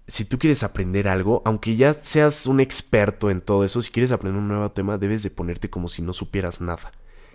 si 0.09 0.25
tú 0.25 0.37
quieres 0.37 0.63
aprender 0.63 1.07
algo, 1.07 1.41
aunque 1.45 1.75
ya 1.75 1.93
seas 1.93 2.45
un 2.47 2.59
experto 2.59 3.29
en 3.29 3.41
todo 3.41 3.63
eso, 3.63 3.81
si 3.81 3.91
quieres 3.91 4.11
aprender 4.11 4.41
un 4.41 4.47
nuevo 4.47 4.69
tema, 4.71 4.97
debes 4.97 5.23
de 5.23 5.29
ponerte 5.29 5.69
como 5.69 5.87
si 5.87 6.01
no 6.01 6.13
supieras 6.13 6.61
nada. 6.61 6.91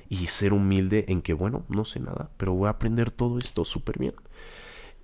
Y 0.08 0.26
ser 0.26 0.52
humilde 0.52 1.06
en 1.08 1.22
que, 1.22 1.32
bueno, 1.32 1.64
no 1.68 1.84
sé 1.84 1.98
nada, 1.98 2.30
pero 2.36 2.52
voy 2.54 2.66
a 2.66 2.70
aprender 2.70 3.10
todo 3.10 3.38
esto 3.38 3.64
súper 3.64 3.98
bien. 3.98 4.14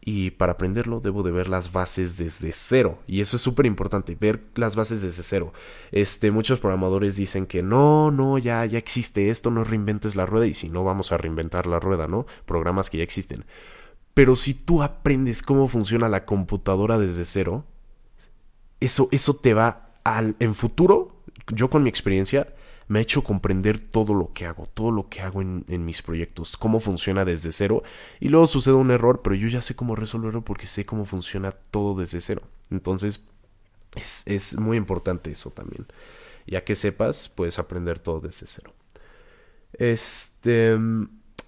Y 0.02 0.30
para 0.30 0.52
aprenderlo 0.52 1.00
debo 1.00 1.22
de 1.22 1.30
ver 1.30 1.48
las 1.48 1.72
bases 1.72 2.16
desde 2.16 2.52
cero. 2.52 2.98
Y 3.06 3.20
eso 3.20 3.36
es 3.36 3.42
súper 3.42 3.66
importante, 3.66 4.16
ver 4.18 4.42
las 4.54 4.74
bases 4.74 5.02
desde 5.02 5.22
cero. 5.22 5.52
Este, 5.92 6.30
muchos 6.30 6.58
programadores 6.58 7.16
dicen 7.16 7.46
que 7.46 7.62
no, 7.62 8.10
no, 8.10 8.38
ya, 8.38 8.64
ya 8.64 8.78
existe 8.78 9.28
esto, 9.28 9.50
no 9.50 9.62
reinventes 9.62 10.16
la 10.16 10.24
rueda. 10.24 10.46
Y 10.46 10.54
si 10.54 10.70
no, 10.70 10.84
vamos 10.84 11.12
a 11.12 11.18
reinventar 11.18 11.66
la 11.66 11.80
rueda, 11.80 12.06
¿no? 12.06 12.26
Programas 12.46 12.88
que 12.88 12.98
ya 12.98 13.04
existen. 13.04 13.44
Pero 14.14 14.36
si 14.36 14.54
tú 14.54 14.82
aprendes 14.82 15.42
cómo 15.42 15.68
funciona 15.68 16.08
la 16.08 16.24
computadora 16.24 16.98
desde 16.98 17.24
cero, 17.24 17.66
eso, 18.80 19.08
eso 19.12 19.34
te 19.36 19.54
va 19.54 19.92
al, 20.04 20.36
en 20.40 20.54
futuro, 20.54 21.22
yo 21.48 21.70
con 21.70 21.82
mi 21.82 21.90
experiencia, 21.90 22.54
me 22.90 22.98
ha 22.98 23.03
hecho 23.03 23.22
comprender 23.22 23.79
todo 23.79 24.14
lo 24.14 24.33
que 24.33 24.46
hago, 24.46 24.66
todo 24.66 24.90
lo 24.90 25.09
que 25.09 25.20
hago 25.20 25.40
en, 25.42 25.85
mis 25.85 26.03
proyectos, 26.03 26.57
cómo 26.57 26.81
funciona 26.81 27.24
desde 27.24 27.53
cero. 27.53 27.85
Y 28.18 28.31
luego 28.31 28.48
sucede 28.48 28.74
un 28.74 28.90
error, 28.90 29.20
pero 29.22 29.37
yo 29.37 29.46
ya 29.46 29.62
sé 29.62 29.76
cómo 29.76 29.94
resolverlo 29.94 30.44
porque 30.44 30.66
sé 30.66 30.85
cómo 30.85 31.05
funciona 31.05 31.53
todo 31.53 31.94
desde 32.00 32.20
cero. 32.20 32.42
Entonces, 32.68 33.22
es, 33.94 34.59
muy 34.59 34.76
importante 34.76 35.31
eso 35.31 35.50
también. 35.50 35.87
Ya 36.48 36.64
que 36.64 36.74
sepas, 36.74 37.29
puedes 37.29 37.61
aprender 37.61 38.00
todo 38.00 38.18
desde 38.18 38.48
cero. 38.48 38.74
Este. 39.74 40.76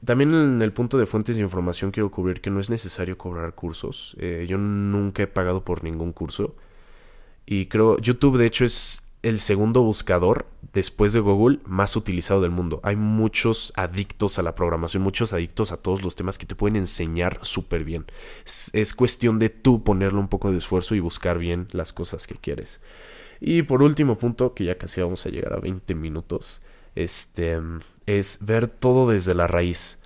También 0.05 0.33
en 0.33 0.63
el 0.63 0.73
punto 0.73 0.97
de 0.97 1.07
fuentes 1.07 1.35
de 1.35 1.43
información 1.43 1.91
quiero 1.91 2.13
cubrir 2.13 2.41
que 2.41 2.51
no 2.51 2.61
es 2.61 2.71
necesario 2.71 3.19
cobrar 3.19 3.57
cursos. 3.57 4.15
Eh, 4.21 4.47
yo 4.49 4.59
nunca 4.59 5.25
he 5.25 5.27
pagado 5.27 5.65
por 5.65 5.83
ningún 5.83 6.13
curso. 6.13 6.55
Y 7.47 7.67
creo, 7.67 7.99
YouTube 7.99 8.39
de 8.39 8.47
hecho 8.47 8.65
es 8.65 9.03
el 9.23 9.39
segundo 9.39 9.83
buscador 9.83 10.47
después 10.73 11.13
de 11.13 11.21
Google 11.21 11.61
más 11.65 11.97
utilizado 11.97 12.41
del 12.41 12.51
mundo. 12.51 12.81
Hay 12.83 12.97
muchos 12.97 13.73
adictos 13.77 14.39
a 14.39 14.43
la 14.43 14.55
programación, 14.55 15.03
muchos 15.03 15.33
adictos 15.33 15.71
a 15.71 15.77
todos 15.77 16.03
los 16.03 16.17
temas 16.17 16.39
que 16.39 16.47
te 16.47 16.55
pueden 16.55 16.77
enseñar 16.77 17.39
súper 17.43 17.85
bien. 17.85 18.07
Es, 18.45 18.71
es, 18.73 18.95
cuestión 18.95 19.39
de 19.39 19.49
tú 19.49 19.85
ponerle 19.85 20.19
un 20.19 20.29
poco 20.29 20.51
de 20.51 20.59
esfuerzo 20.59 20.95
y 20.95 21.01
buscar 21.01 21.39
bien 21.39 21.69
las 21.73 21.93
cosas 21.93 22.27
que 22.27 22.35
quieres. 22.35 22.81
Y 23.41 23.63
por 23.63 23.83
último 23.83 24.19
punto, 24.19 24.55
que 24.55 24.65
ya 24.65 24.79
casi 24.79 25.01
vamos 25.01 25.27
a 25.27 25.29
llegar 25.29 25.53
a 25.53 25.61
20 25.61 25.95
minutos, 25.95 26.63
este 26.95 27.61
es 28.07 28.39
ver 28.41 28.67
todo 28.67 29.09
desde 29.09 29.35
la 29.35 29.47
raíz. 29.47 29.99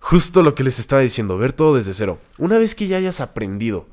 Justo 0.00 0.42
lo 0.42 0.54
que 0.54 0.64
les 0.64 0.78
estaba 0.78 1.00
diciendo, 1.00 1.38
ver 1.38 1.52
todo 1.52 1.76
desde 1.76 1.94
cero. 1.94 2.18
Una 2.38 2.58
vez 2.58 2.74
que 2.74 2.88
ya 2.88 2.96
hayas 2.96 3.20
aprendido 3.20 3.86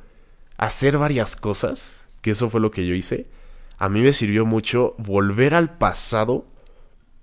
a 0.57 0.65
hacer 0.65 0.97
varias 0.97 1.35
cosas, 1.35 2.05
que 2.21 2.31
eso 2.31 2.49
fue 2.49 2.61
lo 2.61 2.71
que 2.71 2.85
yo 2.85 2.95
hice, 2.95 3.27
a 3.79 3.87
mí 3.87 4.01
me 4.01 4.11
sirvió 4.11 4.45
mucho 4.45 4.93
volver 4.97 5.53
al 5.53 5.77
pasado, 5.77 6.45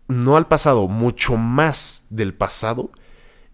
no 0.09 0.39
al 0.39 0.49
pasado, 0.49 0.89
mucho 0.89 1.37
más 1.37 2.07
del 2.09 2.33
pasado, 2.33 2.91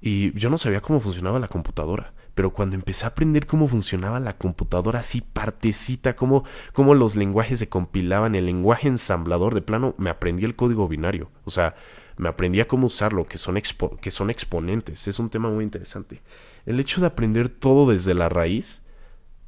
y 0.00 0.32
yo 0.38 0.50
no 0.50 0.56
sabía 0.56 0.80
cómo 0.80 1.00
funcionaba 1.00 1.40
la 1.40 1.48
computadora. 1.48 2.14
Pero 2.34 2.54
cuando 2.54 2.76
empecé 2.76 3.04
a 3.04 3.08
aprender 3.08 3.46
cómo 3.46 3.66
funcionaba 3.66 4.20
la 4.20 4.38
computadora 4.38 5.00
así 5.00 5.20
partecita, 5.20 6.14
cómo, 6.14 6.44
cómo 6.72 6.94
los 6.94 7.16
lenguajes 7.16 7.58
se 7.58 7.68
compilaban, 7.68 8.36
el 8.36 8.46
lenguaje 8.46 8.86
ensamblador 8.88 9.54
de 9.54 9.62
plano, 9.62 9.94
me 9.98 10.08
aprendí 10.08 10.44
el 10.44 10.54
código 10.54 10.86
binario. 10.88 11.30
O 11.44 11.50
sea, 11.50 11.74
me 12.16 12.28
aprendí 12.28 12.60
a 12.60 12.68
cómo 12.68 12.86
usarlo, 12.86 13.26
que 13.26 13.36
son, 13.36 13.60
que 14.00 14.10
son 14.12 14.30
exponentes. 14.30 15.08
Es 15.08 15.18
un 15.18 15.28
tema 15.28 15.50
muy 15.50 15.64
interesante. 15.64 16.22
El 16.66 16.78
hecho 16.78 17.00
de 17.00 17.08
aprender 17.08 17.48
todo 17.48 17.90
desde 17.90 18.14
la 18.14 18.28
raíz 18.28 18.82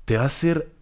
te 0.04 0.16
va 0.16 0.24
a 0.24 0.26
hacer 0.26 0.73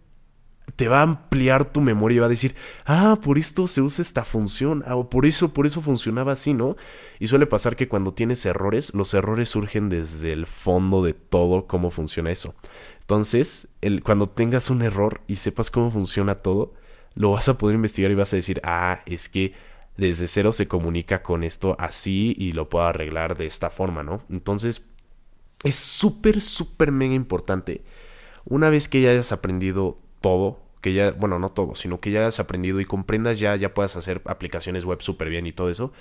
te 0.75 0.87
va 0.87 0.99
a 0.99 1.03
ampliar 1.03 1.65
tu 1.65 1.81
memoria 1.81 2.15
y 2.15 2.19
va 2.19 2.25
a 2.25 2.29
decir, 2.29 2.55
ah, 2.85 3.19
por 3.21 3.37
esto 3.37 3.67
se 3.67 3.81
usa 3.81 4.01
esta 4.01 4.25
función, 4.25 4.83
ah, 4.87 4.95
o 4.95 5.09
por 5.09 5.25
eso, 5.25 5.53
por 5.53 5.67
eso 5.67 5.81
funcionaba 5.81 6.31
así, 6.31 6.53
¿no? 6.53 6.75
Y 7.19 7.27
suele 7.27 7.45
pasar 7.45 7.75
que 7.75 7.87
cuando 7.87 8.13
tienes 8.13 8.45
errores, 8.45 8.93
los 8.93 9.13
errores 9.13 9.49
surgen 9.49 9.89
desde 9.89 10.33
el 10.33 10.45
fondo 10.45 11.03
de 11.03 11.13
todo 11.13 11.67
cómo 11.67 11.91
funciona 11.91 12.31
eso. 12.31 12.55
Entonces, 13.01 13.69
cuando 14.03 14.27
tengas 14.27 14.69
un 14.69 14.81
error 14.81 15.21
y 15.27 15.35
sepas 15.35 15.69
cómo 15.69 15.91
funciona 15.91 16.35
todo, 16.35 16.73
lo 17.15 17.31
vas 17.31 17.49
a 17.49 17.57
poder 17.57 17.75
investigar 17.75 18.11
y 18.11 18.15
vas 18.15 18.33
a 18.33 18.37
decir, 18.37 18.59
ah, 18.63 18.99
es 19.05 19.29
que 19.29 19.53
desde 19.97 20.27
cero 20.27 20.53
se 20.53 20.67
comunica 20.67 21.21
con 21.21 21.43
esto 21.43 21.75
así 21.77 22.33
y 22.37 22.53
lo 22.53 22.69
puedo 22.69 22.85
arreglar 22.85 23.37
de 23.37 23.45
esta 23.45 23.69
forma, 23.69 24.01
¿no? 24.01 24.23
Entonces, 24.29 24.81
es 25.63 25.75
súper, 25.75 26.41
súper 26.41 26.91
mega 26.91 27.13
importante. 27.13 27.83
Una 28.45 28.69
vez 28.69 28.87
que 28.87 29.01
ya 29.01 29.11
hayas 29.11 29.31
aprendido 29.31 29.95
todo, 30.19 30.62
que 30.83 30.93
ya, 30.93 31.11
bueno, 31.11 31.39
no 31.39 31.49
todo, 31.49 31.75
sino 31.75 32.01
que 32.01 32.11
ya 32.11 32.19
hayas 32.19 32.41
aprendido 32.41 32.81
y 32.81 32.85
comprendas 32.85 33.39
ya, 33.39 33.55
ya 33.55 33.73
puedas 33.73 33.95
hacer 33.95 34.21
aplicaciones 34.25 34.83
web 34.83 35.01
súper 35.01 35.29
bien 35.29 35.47
y 35.47 35.53
todo 35.53 35.69
eso, 35.69 35.93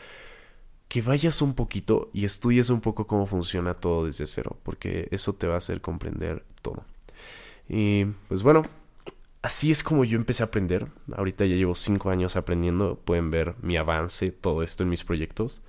que 0.88 1.02
vayas 1.02 1.40
un 1.40 1.54
poquito 1.54 2.10
y 2.12 2.24
estudies 2.24 2.68
un 2.68 2.80
poco 2.80 3.06
cómo 3.06 3.26
funciona 3.26 3.74
todo 3.74 4.06
desde 4.06 4.26
cero, 4.26 4.58
porque 4.64 5.06
eso 5.12 5.34
te 5.34 5.46
va 5.46 5.54
a 5.54 5.58
hacer 5.58 5.80
comprender 5.80 6.44
todo. 6.62 6.84
Y 7.68 8.06
pues 8.26 8.42
bueno, 8.42 8.64
así 9.40 9.70
es 9.70 9.84
como 9.84 10.04
yo 10.04 10.18
empecé 10.18 10.42
a 10.42 10.46
aprender. 10.46 10.88
Ahorita 11.14 11.46
ya 11.46 11.54
llevo 11.54 11.76
cinco 11.76 12.10
años 12.10 12.34
aprendiendo. 12.34 12.96
Pueden 12.96 13.30
ver 13.30 13.54
mi 13.62 13.76
avance, 13.76 14.32
todo 14.32 14.64
esto 14.64 14.82
en 14.82 14.88
mis 14.88 15.04
proyectos. 15.04 15.62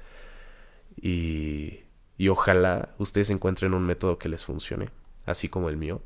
Y, 0.99 1.81
y 2.17 2.29
ojalá 2.29 2.95
ustedes 2.97 3.29
encuentren 3.29 3.75
un 3.75 3.85
método 3.85 4.17
que 4.17 4.27
les 4.27 4.43
funcione, 4.43 4.87
así 5.25 5.49
como 5.49 5.69
el 5.69 5.77
mío. 5.77 6.01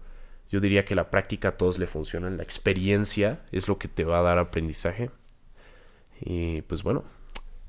Yo 0.49 0.59
diría 0.59 0.85
que 0.85 0.95
la 0.95 1.09
práctica 1.09 1.49
a 1.49 1.57
todos 1.57 1.77
le 1.79 1.87
funciona. 1.87 2.29
La 2.29 2.43
experiencia 2.43 3.41
es 3.51 3.67
lo 3.67 3.77
que 3.77 3.87
te 3.87 4.03
va 4.03 4.19
a 4.19 4.23
dar 4.23 4.37
aprendizaje. 4.37 5.11
Y 6.21 6.61
pues 6.63 6.83
bueno, 6.83 7.03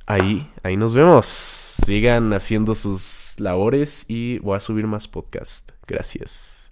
ahí, 0.06 0.50
ahí 0.62 0.76
nos 0.76 0.94
vemos. 0.94 1.26
Sigan 1.26 2.32
haciendo 2.32 2.74
sus 2.74 3.36
labores 3.38 4.06
y 4.08 4.38
voy 4.38 4.56
a 4.56 4.60
subir 4.60 4.86
más 4.86 5.08
podcast. 5.08 5.72
Gracias. 5.86 6.67